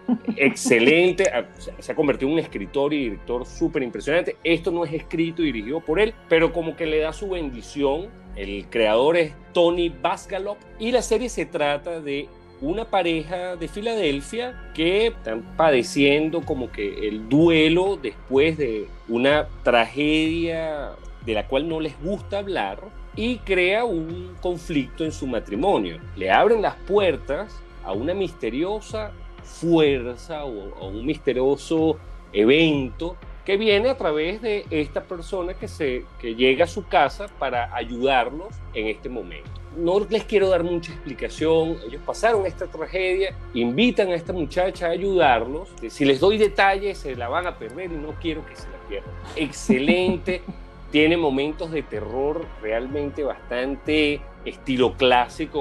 Excelente, 0.36 1.32
se 1.80 1.92
ha 1.92 1.96
convertido 1.96 2.30
en 2.30 2.34
un 2.34 2.40
escritor 2.40 2.94
y 2.94 3.04
director 3.04 3.46
súper 3.46 3.84
impresionante. 3.84 4.36
Esto 4.44 4.72
no 4.72 4.84
es 4.84 4.94
escrito 4.94 5.44
y 5.44 5.46
dirigido 5.46 5.80
por 5.80 6.00
él, 6.00 6.14
pero 6.28 6.52
como 6.52 6.76
que 6.76 6.88
le 6.88 7.00
da 7.00 7.14
su 7.14 7.30
bendición. 7.30 8.10
El 8.36 8.66
creador 8.70 9.18
es 9.18 9.34
Tony 9.54 9.90
Basgalop 9.90 10.58
y 10.80 10.92
la 10.92 11.02
serie 11.02 11.30
se 11.30 11.46
trata 11.46 12.00
de 12.00 12.28
una 12.62 12.86
pareja 12.86 13.56
de 13.56 13.68
Filadelfia 13.68 14.72
que 14.74 15.08
están 15.08 15.42
padeciendo 15.58 16.42
como 16.42 16.72
que 16.72 17.08
el 17.08 17.28
duelo 17.28 17.98
después 18.02 18.58
de 18.58 18.88
una 19.10 19.48
tragedia 19.64 20.92
de 21.26 21.34
la 21.34 21.48
cual 21.48 21.68
no 21.68 21.80
les 21.80 22.00
gusta 22.02 22.38
hablar 22.38 22.80
y 23.16 23.38
crea 23.40 23.84
un 23.84 24.36
conflicto 24.42 25.04
en 25.04 25.12
su 25.12 25.28
matrimonio. 25.28 26.00
Le 26.16 26.32
abren 26.32 26.62
las 26.62 26.76
puertas 26.76 27.62
a 27.84 27.94
una 27.94 28.14
misteriosa 28.14 29.12
fuerza 29.44 30.46
o 30.46 30.76
a 30.80 30.86
un 30.86 31.06
misterioso 31.06 31.98
evento 32.32 33.18
que 33.46 33.58
viene 33.58 33.90
a 33.90 33.98
través 33.98 34.42
de 34.42 34.66
esta 34.70 35.04
persona 35.04 35.54
que, 35.54 35.68
se, 35.68 36.06
que 36.20 36.36
llega 36.36 36.66
a 36.66 36.68
su 36.68 36.88
casa 36.88 37.28
para 37.40 37.76
ayudarlos 37.76 38.50
en 38.74 38.88
este 38.88 39.10
momento 39.10 39.62
no 39.76 40.00
les 40.10 40.24
quiero 40.26 40.50
dar 40.50 40.64
mucha 40.64 40.92
explicación. 40.92 41.78
Ellos 41.88 42.02
pasaron 42.06 42.46
esta 42.46 42.68
tragedia, 42.68 43.34
invitan 43.54 44.10
a 44.10 44.16
esta 44.16 44.34
muchacha 44.34 44.88
a 44.88 44.90
ayudarlos. 44.90 45.70
Si 45.90 46.06
les 46.06 46.20
doy 46.20 46.38
detalles, 46.38 46.98
se 46.98 47.16
la 47.16 47.30
van 47.30 47.48
a 47.48 47.58
perder 47.58 47.92
y 47.92 47.96
no 47.96 48.14
quiero 48.22 48.46
que 48.46 48.56
se 48.56 48.70
la 48.70 48.78
pierdan. 48.88 49.12
Excelente. 49.36 50.42
Tiene 50.92 51.16
momentos 51.16 51.72
de 51.72 51.84
terror 51.84 52.46
realmente 52.62 53.24
bastante 53.24 54.20
estilo 54.44 54.94
clásico, 54.98 55.60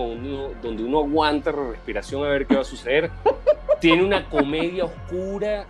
donde 0.61 0.83
uno 0.83 0.99
aguanta 0.99 1.53
la 1.53 1.71
respiración 1.71 2.25
a 2.25 2.31
ver 2.31 2.47
qué 2.47 2.57
va 2.57 2.63
a 2.63 2.65
suceder. 2.65 3.11
Tiene 3.81 4.03
una 4.03 4.29
comedia 4.29 4.87
oscura. 4.87 5.67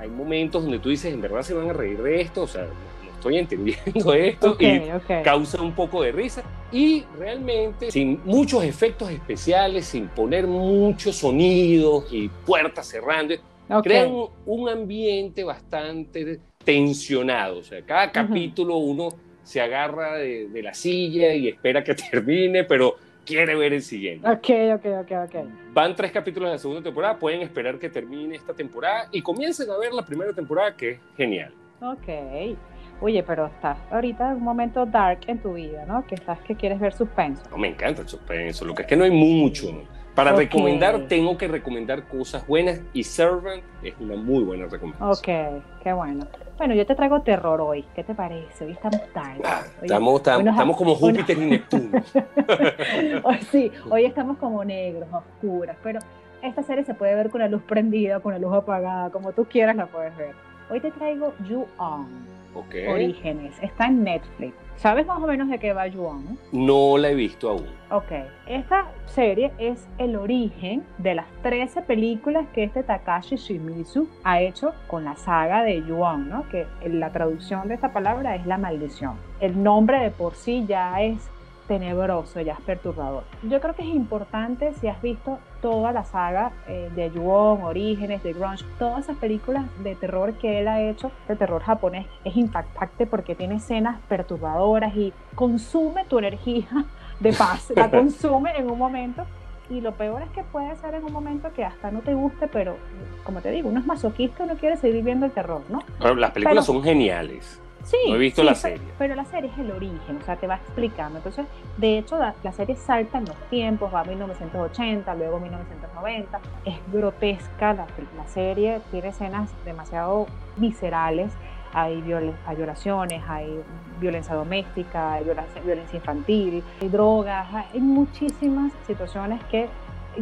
Hay 0.00 0.08
momentos 0.08 0.62
donde 0.62 0.78
tú 0.78 0.88
dices, 0.88 1.12
en 1.12 1.20
verdad 1.20 1.42
se 1.42 1.52
van 1.52 1.68
a 1.68 1.72
reír 1.74 2.02
de 2.02 2.22
esto. 2.22 2.42
O 2.42 2.46
sea, 2.46 2.66
estoy 3.14 3.36
entendiendo 3.36 4.14
esto 4.14 4.56
y 4.58 4.80
causa 5.22 5.60
un 5.60 5.72
poco 5.72 6.02
de 6.02 6.10
risa. 6.10 6.42
Y 6.72 7.04
realmente, 7.18 7.90
sin 7.90 8.18
muchos 8.24 8.64
efectos 8.64 9.10
especiales, 9.10 9.84
sin 9.84 10.08
poner 10.08 10.46
muchos 10.46 11.16
sonidos 11.16 12.10
y 12.10 12.28
puertas 12.28 12.86
cerrando, 12.88 13.34
crean 13.82 14.10
un 14.46 14.68
ambiente 14.68 15.44
bastante 15.44 16.40
tensionado. 16.64 17.58
O 17.58 17.62
sea, 17.62 17.82
cada 17.82 18.10
capítulo 18.10 18.78
uno 18.78 19.10
se 19.42 19.60
agarra 19.60 20.16
de, 20.16 20.48
la 20.62 20.72
silla 20.72 21.34
y 21.34 21.48
espera 21.48 21.84
que 21.84 21.94
termine, 22.10 22.64
pero 22.64 22.96
quiere 23.30 23.54
ver 23.54 23.72
el 23.72 23.82
siguiente. 23.82 24.28
Ok, 24.28 24.48
ok, 24.74 24.86
ok, 25.02 25.12
ok. 25.24 25.46
Van 25.72 25.94
tres 25.94 26.10
capítulos 26.10 26.48
de 26.48 26.54
la 26.54 26.58
segunda 26.58 26.82
temporada, 26.82 27.18
pueden 27.18 27.42
esperar 27.42 27.78
que 27.78 27.88
termine 27.88 28.34
esta 28.34 28.52
temporada 28.52 29.08
y 29.12 29.22
comiencen 29.22 29.70
a 29.70 29.78
ver 29.78 29.92
la 29.92 30.04
primera 30.04 30.32
temporada, 30.32 30.76
que 30.76 30.90
es 30.90 30.98
genial. 31.16 31.52
Ok. 31.80 32.58
Oye, 33.00 33.22
pero 33.22 33.46
estás 33.46 33.78
ahorita 33.90 34.32
en 34.32 34.36
un 34.36 34.42
momento 34.42 34.84
dark 34.84 35.20
en 35.26 35.38
tu 35.38 35.54
vida, 35.54 35.86
¿no? 35.86 36.06
Que 36.06 36.16
estás 36.16 36.38
que 36.40 36.54
quieres 36.54 36.78
ver 36.78 36.92
suspenso. 36.92 37.42
No, 37.50 37.56
me 37.56 37.68
encanta 37.68 38.02
el 38.02 38.08
suspenso, 38.08 38.64
lo 38.64 38.74
que 38.74 38.82
es 38.82 38.88
que 38.88 38.96
no 38.96 39.04
hay 39.04 39.10
mucho. 39.10 39.68
Para 40.14 40.32
recomendar, 40.32 41.06
tengo 41.06 41.38
que 41.38 41.48
recomendar 41.48 42.06
cosas 42.08 42.46
buenas 42.46 42.82
y 42.92 43.04
Servant 43.04 43.62
es 43.82 43.94
una 44.00 44.16
muy 44.16 44.42
buena 44.42 44.66
recomendación. 44.66 45.10
Ok, 45.10 45.62
qué 45.82 45.92
bueno. 45.94 46.26
Bueno, 46.60 46.74
yo 46.74 46.84
te 46.84 46.94
traigo 46.94 47.22
terror 47.22 47.58
hoy. 47.62 47.86
¿Qué 47.94 48.04
te 48.04 48.14
parece? 48.14 48.66
Hoy 48.66 48.72
estamos 48.72 49.00
tarde. 49.14 49.40
Ah, 49.46 49.62
estamos, 49.80 50.20
estamos, 50.20 50.76
como 50.76 50.94
Júpiter 50.94 51.38
y 51.38 51.46
Neptuno. 51.46 52.02
sí, 53.50 53.72
hoy 53.88 54.04
estamos 54.04 54.36
como 54.36 54.62
negros, 54.62 55.08
oscuras, 55.10 55.74
pero 55.82 56.00
esta 56.42 56.62
serie 56.62 56.84
se 56.84 56.92
puede 56.92 57.14
ver 57.14 57.30
con 57.30 57.40
la 57.40 57.48
luz 57.48 57.62
prendida, 57.62 58.20
con 58.20 58.34
la 58.34 58.38
luz 58.38 58.52
apagada, 58.52 59.08
como 59.08 59.32
tú 59.32 59.46
quieras 59.46 59.74
la 59.74 59.86
puedes 59.86 60.14
ver. 60.18 60.34
Hoy 60.68 60.80
te 60.80 60.90
traigo 60.90 61.32
You 61.48 61.64
On 61.78 62.39
Orígenes. 62.54 63.54
Está 63.62 63.86
en 63.86 64.04
Netflix. 64.04 64.54
¿Sabes 64.76 65.06
más 65.06 65.22
o 65.22 65.26
menos 65.26 65.50
de 65.50 65.58
qué 65.58 65.74
va 65.74 65.86
Yuan? 65.88 66.38
No 66.52 66.96
la 66.96 67.10
he 67.10 67.14
visto 67.14 67.50
aún. 67.50 67.66
Ok. 67.90 68.12
Esta 68.46 68.90
serie 69.04 69.52
es 69.58 69.86
el 69.98 70.16
origen 70.16 70.84
de 70.96 71.14
las 71.14 71.26
13 71.42 71.82
películas 71.82 72.46
que 72.54 72.64
este 72.64 72.82
Takashi 72.82 73.36
Shimizu 73.36 74.08
ha 74.24 74.40
hecho 74.40 74.72
con 74.86 75.04
la 75.04 75.16
saga 75.16 75.62
de 75.64 75.84
Yuan, 75.86 76.30
¿no? 76.30 76.48
Que 76.48 76.66
la 76.86 77.12
traducción 77.12 77.68
de 77.68 77.74
esta 77.74 77.92
palabra 77.92 78.36
es 78.36 78.46
la 78.46 78.56
maldición. 78.56 79.16
El 79.40 79.62
nombre 79.62 80.00
de 80.00 80.10
por 80.10 80.34
sí 80.34 80.64
ya 80.66 81.02
es 81.02 81.30
tenebroso, 81.68 82.40
ya 82.40 82.54
es 82.54 82.60
perturbador. 82.62 83.24
Yo 83.42 83.60
creo 83.60 83.74
que 83.74 83.82
es 83.82 83.94
importante 83.94 84.72
si 84.80 84.88
has 84.88 85.00
visto 85.02 85.38
toda 85.60 85.92
la 85.92 86.04
saga 86.04 86.52
eh, 86.68 86.90
de 86.94 87.10
Yuon, 87.10 87.62
Orígenes, 87.62 88.22
de 88.22 88.32
Grunge, 88.32 88.64
todas 88.78 89.04
esas 89.04 89.16
películas 89.16 89.64
de 89.82 89.94
terror 89.94 90.32
que 90.34 90.60
él 90.60 90.68
ha 90.68 90.80
hecho, 90.80 91.10
de 91.28 91.36
terror 91.36 91.62
japonés, 91.62 92.06
es 92.24 92.36
impactante 92.36 93.06
porque 93.06 93.34
tiene 93.34 93.56
escenas 93.56 94.00
perturbadoras 94.08 94.96
y 94.96 95.12
consume 95.34 96.04
tu 96.04 96.18
energía 96.18 96.68
de 97.20 97.32
paz, 97.32 97.72
la 97.74 97.90
consume 97.90 98.56
en 98.56 98.70
un 98.70 98.78
momento 98.78 99.24
y 99.70 99.80
lo 99.80 99.92
peor 99.92 100.22
es 100.22 100.30
que 100.30 100.42
puede 100.42 100.74
ser 100.76 100.94
en 100.94 101.04
un 101.04 101.12
momento 101.12 101.52
que 101.52 101.64
hasta 101.64 101.90
no 101.90 102.00
te 102.00 102.12
guste, 102.12 102.48
pero 102.48 102.76
como 103.22 103.40
te 103.40 103.50
digo, 103.50 103.68
uno 103.68 103.78
es 103.78 103.86
masoquista, 103.86 104.42
uno 104.44 104.56
quiere 104.56 104.76
seguir 104.76 105.04
viendo 105.04 105.26
el 105.26 105.32
terror, 105.32 105.62
¿no? 105.68 105.80
las 106.14 106.32
películas 106.32 106.66
son 106.66 106.82
geniales. 106.82 107.60
Sí, 107.84 107.96
no 108.08 108.16
he 108.16 108.18
visto 108.18 108.42
la 108.42 108.54
serie. 108.54 108.86
Pero, 108.98 109.14
la 109.14 109.24
serie 109.24 109.50
es 109.50 109.58
el 109.58 109.70
origen, 109.70 110.18
o 110.20 110.24
sea, 110.24 110.36
te 110.36 110.46
va 110.46 110.56
explicando. 110.56 111.18
Entonces, 111.18 111.46
de 111.76 111.98
hecho, 111.98 112.18
la, 112.18 112.52
serie 112.52 112.76
salta 112.76 113.18
en 113.18 113.24
los 113.26 113.36
tiempos, 113.48 113.92
va 113.92 114.00
a 114.00 114.04
1980, 114.04 115.14
luego 115.14 115.40
1990. 115.40 116.40
Es 116.64 116.76
grotesca 116.92 117.72
la, 117.72 117.86
la 118.16 118.26
serie, 118.28 118.80
tiene 118.90 119.08
escenas 119.08 119.50
demasiado 119.64 120.26
viscerales. 120.56 121.32
Hay, 121.72 122.02
violaciones, 122.02 123.22
hay 123.28 123.62
violencia 124.00 124.34
doméstica, 124.34 125.12
hay 125.12 125.24
violencia, 125.24 125.62
violencia 125.62 125.96
infantil, 125.98 126.64
hay 126.80 126.88
drogas, 126.88 127.46
hay 127.54 127.80
muchísimas 127.80 128.72
situaciones 128.88 129.40
que 129.44 129.68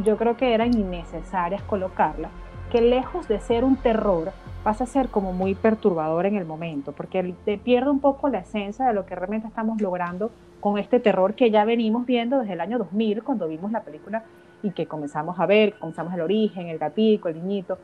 yo 0.05 0.17
creo 0.17 0.37
que 0.37 0.53
eran 0.53 0.75
innecesarias 0.75 1.63
colocarlas, 1.63 2.31
que 2.71 2.81
lejos 2.81 3.29
de 3.29 3.41
ser 3.41 3.65
un 3.65 3.77
terror, 3.77 4.33
pasa 4.63 4.85
a 4.85 4.87
ser 4.87 5.09
como 5.09 5.33
muy 5.33 5.55
perturbador 5.55 6.27
en 6.27 6.37
el 6.37 6.45
momento, 6.45 6.93
porque 6.93 7.35
te 7.45 7.59
pierde 7.59 7.91
un 7.91 8.01
poco 8.01 8.29
la 8.29 8.41
esencia 8.41 8.87
de 8.87 8.93
lo 8.93 9.07
que 9.07 9.15
realmente 9.15 9.49
estamos 9.49 9.81
logrando 9.81 10.31
con 10.61 10.79
este 10.79 11.01
terror 11.01 11.35
que 11.35 11.51
ya 11.51 11.65
venimos 11.65 12.05
viendo 12.05 12.41
desde 12.41 12.55
el 12.55 12.61
año 12.61 12.79
2000, 12.79 13.23
cuando 13.23 13.49
vimos 13.49 13.73
la 13.73 13.83
película 13.83 14.25
y 14.63 14.71
que 14.73 14.87
comenzamos 14.87 15.39
a 15.39 15.47
ver, 15.47 15.79
comenzamos 15.79 16.13
el 16.15 16.21
origen, 16.21 16.67
el 16.67 16.79
gatico, 16.79 17.29
el 17.29 17.37
niñito. 17.37 17.79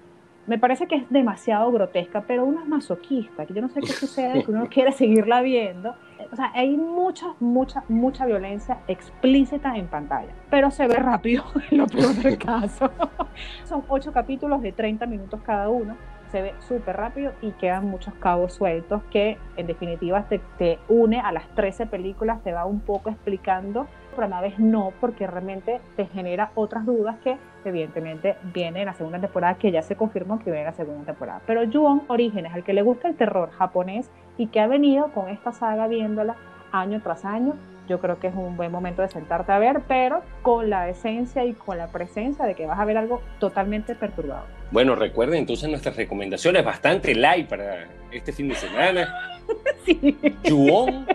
Me 0.46 0.58
parece 0.58 0.86
que 0.86 0.96
es 0.96 1.10
demasiado 1.10 1.72
grotesca, 1.72 2.22
pero 2.26 2.44
uno 2.44 2.60
es 2.60 2.68
masoquista, 2.68 3.46
que 3.46 3.54
yo 3.54 3.62
no 3.62 3.68
sé 3.68 3.80
qué 3.80 3.86
sucede, 3.92 4.44
que 4.44 4.50
uno 4.50 4.68
quiere 4.68 4.92
seguirla 4.92 5.40
viendo. 5.40 5.94
O 6.32 6.36
sea, 6.36 6.50
hay 6.54 6.76
mucha, 6.76 7.34
mucha, 7.40 7.84
mucha 7.88 8.26
violencia 8.26 8.78
explícita 8.88 9.76
en 9.76 9.86
pantalla, 9.86 10.32
pero 10.50 10.70
se 10.70 10.86
ve 10.86 10.96
rápido 10.96 11.44
en 11.70 11.78
lo 11.78 11.86
peor 11.86 12.14
del 12.14 12.38
caso. 12.44 12.90
Son 13.64 13.84
ocho 13.88 14.12
capítulos 14.12 14.60
de 14.62 14.72
30 14.72 15.06
minutos 15.06 15.40
cada 15.44 15.68
uno 15.68 15.96
se 16.34 16.42
ve 16.42 16.54
súper 16.66 16.96
rápido 16.96 17.32
y 17.42 17.52
quedan 17.52 17.88
muchos 17.88 18.12
cabos 18.14 18.54
sueltos 18.54 19.04
que 19.04 19.38
en 19.56 19.68
definitiva 19.68 20.24
te, 20.24 20.40
te, 20.58 20.80
une 20.88 21.20
a 21.20 21.30
las 21.30 21.46
13 21.54 21.86
películas, 21.86 22.42
te 22.42 22.52
va 22.52 22.64
un 22.64 22.80
poco 22.80 23.08
explicando, 23.08 23.86
pero 24.14 24.26
a 24.26 24.30
la 24.30 24.40
vez 24.40 24.58
no, 24.58 24.92
porque 25.00 25.26
realmente 25.26 25.80
te 25.96 26.06
genera 26.06 26.50
otras 26.54 26.86
dudas 26.86 27.16
que 27.22 27.36
evidentemente 27.64 28.36
viene 28.52 28.80
en 28.80 28.86
la 28.86 28.94
segunda 28.94 29.20
temporada, 29.20 29.54
que 29.54 29.70
ya 29.70 29.82
se 29.82 29.96
confirmó 29.96 30.38
que 30.38 30.44
viene 30.44 30.60
en 30.60 30.66
la 30.66 30.72
segunda 30.72 31.04
temporada. 31.04 31.40
Pero 31.46 31.62
Ju-On 31.70 32.02
Orígenes, 32.08 32.52
al 32.52 32.64
que 32.64 32.72
le 32.72 32.82
gusta 32.82 33.08
el 33.08 33.16
terror 33.16 33.50
japonés 33.50 34.10
y 34.36 34.48
que 34.48 34.60
ha 34.60 34.66
venido 34.66 35.08
con 35.12 35.28
esta 35.28 35.52
saga 35.52 35.86
viéndola 35.86 36.36
año 36.72 37.00
tras 37.02 37.24
año, 37.24 37.54
yo 37.88 38.00
creo 38.00 38.18
que 38.18 38.28
es 38.28 38.34
un 38.34 38.56
buen 38.56 38.72
momento 38.72 39.02
de 39.02 39.08
sentarte 39.08 39.52
a 39.52 39.58
ver, 39.58 39.82
pero 39.86 40.22
con 40.42 40.70
la 40.70 40.88
esencia 40.88 41.44
y 41.44 41.52
con 41.52 41.78
la 41.78 41.88
presencia 41.88 42.44
de 42.46 42.54
que 42.54 42.66
vas 42.66 42.78
a 42.78 42.84
ver 42.84 42.96
algo 42.96 43.20
totalmente 43.38 43.94
perturbado. 43.94 44.44
Bueno, 44.70 44.94
recuerden 44.94 45.40
entonces 45.40 45.68
nuestras 45.68 45.96
recomendaciones 45.96 46.64
bastante 46.64 47.14
light 47.14 47.48
para 47.48 47.86
este 48.10 48.32
fin 48.32 48.48
de 48.48 48.54
semana. 48.54 49.08
sí. 49.84 50.16
Juon 50.48 51.06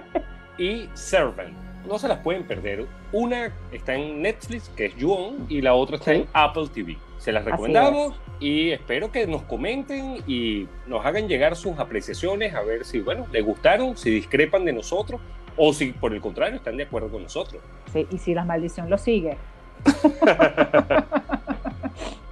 y 0.58 0.88
Servant. 0.94 1.69
No 1.88 1.98
se 1.98 2.08
las 2.08 2.20
pueden 2.20 2.44
perder. 2.44 2.86
Una 3.12 3.52
está 3.72 3.96
en 3.96 4.22
Netflix, 4.22 4.70
que 4.70 4.86
es 4.86 4.94
Juon, 5.00 5.46
y 5.50 5.62
la 5.62 5.74
otra 5.74 5.98
está 5.98 6.14
en 6.14 6.28
Apple 6.34 6.68
TV. 6.74 6.98
Se 7.18 7.32
las 7.32 7.44
recomendamos 7.44 8.16
y 8.40 8.70
espero 8.72 9.12
que 9.12 9.28
nos 9.28 9.42
comenten 9.44 10.24
y 10.26 10.68
nos 10.88 11.06
hagan 11.06 11.28
llegar 11.28 11.56
sus 11.56 11.78
apreciaciones 11.78 12.56
a 12.56 12.62
ver 12.62 12.86
si, 12.86 13.02
bueno, 13.02 13.26
les 13.32 13.44
gustaron, 13.44 13.98
si 13.98 14.10
discrepan 14.10 14.64
de 14.64 14.72
nosotros 14.74 15.20
o 15.58 15.74
si 15.74 15.92
por 15.92 16.14
el 16.14 16.22
contrario 16.22 16.56
están 16.56 16.78
de 16.78 16.84
acuerdo 16.84 17.10
con 17.10 17.24
nosotros. 17.24 17.62
Sí, 17.92 18.08
y 18.10 18.18
si 18.18 18.34
la 18.34 18.46
maldición 18.46 18.90
lo 18.90 18.98
sigue. 18.98 19.38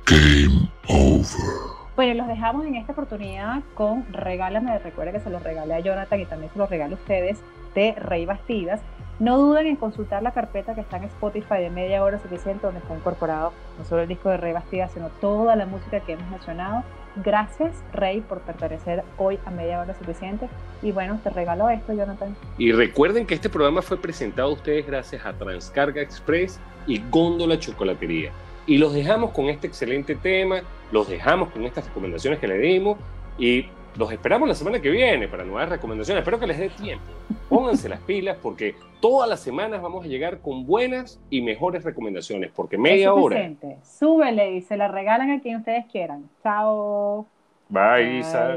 Game 0.06 0.70
over. 0.88 1.78
Bueno, 1.98 2.14
los 2.14 2.28
dejamos 2.28 2.66
en 2.66 2.76
esta 2.76 2.92
oportunidad 2.94 3.64
con 3.74 4.06
Regálame, 4.14 4.78
recuerda 4.80 5.12
que 5.12 5.20
se 5.20 5.30
los 5.30 5.42
regalé 5.44 5.74
a 5.74 5.80
Jonathan 5.80 6.20
y 6.22 6.26
también 6.26 6.54
se 6.54 6.60
los 6.60 6.70
regalo 6.70 6.96
a 6.96 7.00
ustedes 7.00 7.40
de 7.76 7.94
Rey 7.94 8.26
Bastidas. 8.26 8.82
No 9.20 9.40
duden 9.40 9.66
en 9.66 9.76
consultar 9.78 10.22
la 10.22 10.32
carpeta 10.32 10.76
que 10.76 10.82
está 10.82 10.98
en 10.98 11.06
Spotify 11.06 11.56
de 11.56 11.72
media 11.72 12.04
hora 12.04 12.20
suficiente, 12.20 12.68
donde 12.68 12.82
está 12.82 12.96
incorporado 12.96 13.52
no 13.80 13.86
solo 13.86 14.04
el 14.04 14.08
disco 14.08 14.30
de 14.30 14.38
Rey 14.38 14.54
Bastidas, 14.54 14.92
sino 14.92 15.10
toda 15.22 15.56
la 15.56 15.66
música 15.66 16.00
que 16.02 16.14
hemos 16.14 16.30
mencionado. 16.30 16.84
Gracias, 17.24 17.74
Rey, 17.94 18.22
por 18.22 18.42
pertenecer 18.42 19.04
hoy 19.18 19.40
a 19.46 19.50
media 19.50 19.82
hora 19.82 19.96
suficiente. 19.98 20.48
Y 20.84 20.92
bueno, 20.92 21.20
te 21.24 21.32
regalo 21.32 21.68
esto, 21.70 21.94
Jonathan. 21.94 22.36
Y 22.60 22.72
recuerden 22.72 23.26
que 23.26 23.34
este 23.34 23.50
programa 23.50 23.82
fue 23.82 23.98
presentado 23.98 24.50
a 24.50 24.54
ustedes 24.54 24.86
gracias 24.86 25.26
a 25.26 25.34
Transcarga 25.34 26.00
Express 26.00 26.60
y 26.86 27.02
Góndola 27.10 27.58
Chocolatería. 27.58 28.32
Y 28.68 28.78
los 28.78 28.94
dejamos 28.94 29.32
con 29.32 29.46
este 29.46 29.66
excelente 29.66 30.14
tema, 30.14 30.62
los 30.92 31.10
dejamos 31.10 31.50
con 31.50 31.64
estas 31.64 31.88
recomendaciones 31.88 32.38
que 32.38 32.48
le 32.48 32.60
dimos 32.60 33.00
y 33.40 33.68
los 33.98 34.12
esperamos 34.12 34.48
la 34.48 34.56
semana 34.56 34.80
que 34.80 34.90
viene 34.90 35.28
para 35.28 35.44
nuevas 35.44 35.70
recomendaciones. 35.70 36.22
Espero 36.22 36.40
que 36.40 36.48
les 36.48 36.60
dé 36.60 36.70
tiempo. 36.70 37.06
Pónganse 37.50 37.90
las 37.90 38.00
pilas 38.02 38.38
porque 38.42 38.76
todas 39.02 39.30
las 39.30 39.40
semanas 39.40 39.82
vamos 39.82 40.06
a 40.06 40.08
llegar 40.08 40.40
con 40.40 40.66
buenas 40.66 41.20
y 41.30 41.42
mejores 41.42 41.84
recomendaciones. 41.84 42.52
Porque 42.56 42.78
media 42.78 43.14
hora. 43.14 43.52
Súbele 43.84 44.52
y 44.52 44.62
se 44.62 44.78
la 44.78 44.88
regalan 44.88 45.32
a 45.32 45.42
quien 45.42 45.58
ustedes 45.58 45.86
quieran. 45.92 46.30
Chao. 46.44 47.26
Bye, 47.70 48.20
Isa. 48.20 48.56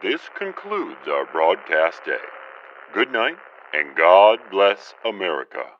This 0.00 0.20
concludes 0.38 1.06
our 1.08 1.26
broadcast 1.32 2.04
day. 2.06 2.16
Good 2.94 3.10
night 3.10 3.36
and 3.72 3.96
God 3.96 4.38
bless 4.50 4.94
America. 5.04 5.76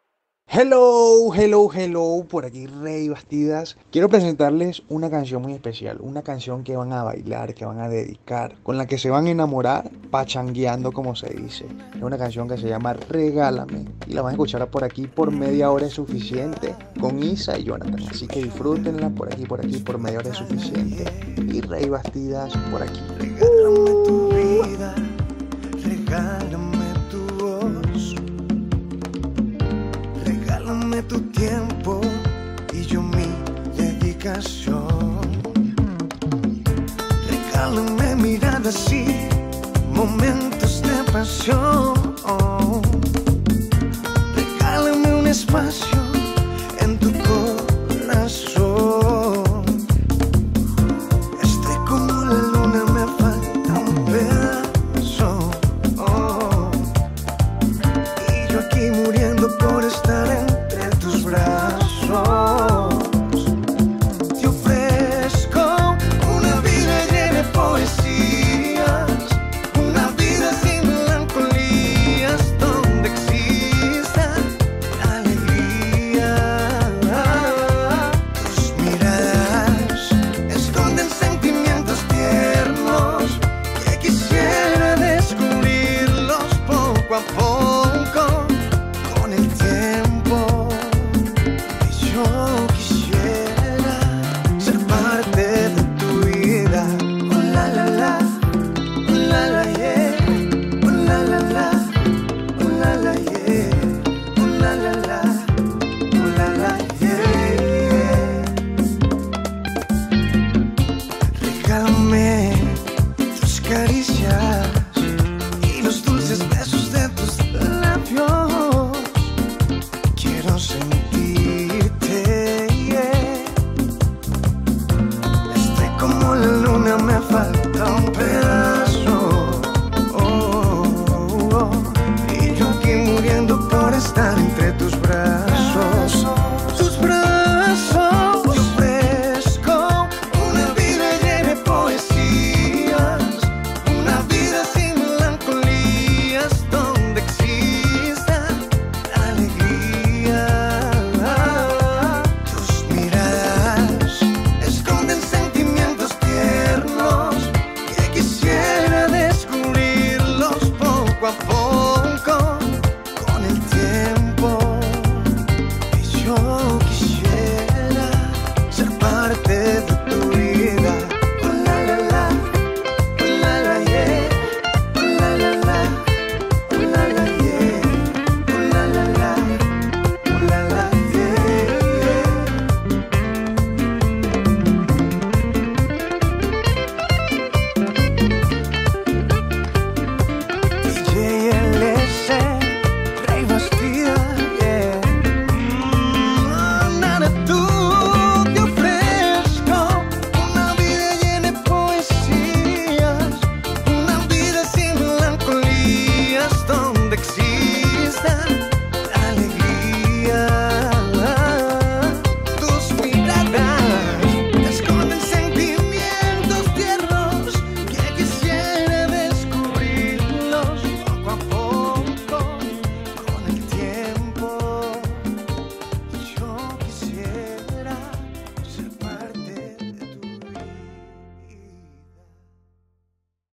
Hello, 0.49 1.35
hello, 1.35 1.69
hello, 1.75 2.25
por 2.31 2.47
aquí 2.47 2.69
Rey 2.69 3.09
Bastidas. 3.09 3.77
Quiero 3.91 4.09
presentarles 4.09 4.85
una 4.89 5.11
canción 5.11 5.43
muy 5.43 5.53
especial, 5.53 5.99
una 6.01 6.23
canción 6.23 6.63
que 6.63 6.77
van 6.77 6.93
a 6.93 7.03
bailar, 7.03 7.53
que 7.53 7.67
van 7.67 7.81
a 7.81 7.89
dedicar, 7.89 8.55
con 8.63 8.79
la 8.79 8.87
que 8.87 8.97
se 8.97 9.11
van 9.11 9.27
a 9.27 9.31
enamorar, 9.31 9.91
pachangueando 10.11 10.93
como 10.93 11.17
se 11.17 11.31
dice. 11.35 11.67
Es 11.95 12.01
una 12.01 12.17
canción 12.17 12.49
que 12.49 12.57
se 12.57 12.69
llama 12.69 12.93
Regálame 12.93 13.87
y 14.07 14.13
la 14.13 14.23
van 14.23 14.31
a 14.31 14.33
escuchar 14.35 14.71
por 14.71 14.85
aquí 14.85 15.09
por 15.09 15.33
media 15.33 15.71
hora 15.73 15.87
es 15.87 15.95
suficiente 15.95 16.77
con 17.01 17.21
Isa 17.21 17.59
y 17.59 17.65
Jonathan. 17.65 18.07
Así 18.09 18.29
que 18.29 18.45
disfrútenla 18.45 19.11
por 19.11 19.33
aquí, 19.33 19.45
por 19.47 19.61
aquí, 19.61 19.79
por 19.79 19.99
media 19.99 20.21
hora 20.21 20.31
es 20.31 20.37
suficiente. 20.37 21.05
Y 21.37 21.61
Rey 21.61 21.89
Bastidas 21.89 22.57
por 22.71 22.83
aquí. 22.83 23.01
Regálame 23.19 23.91
tu 24.07 24.29
vida, 24.29 24.95
regálame 25.83 26.46
tu 31.09 31.21
tiempo 31.31 32.01
y 32.73 32.83
yo 32.83 33.03
mi 33.03 33.27
dedicación. 33.77 35.21
Regálame 37.31 38.17
miradas 38.17 38.93
y 38.93 39.29
momentos 39.93 40.83
de 40.83 41.13
pasión. 41.13 41.95
Regálame 44.35 45.15
un 45.15 45.27
espacio 45.27 45.96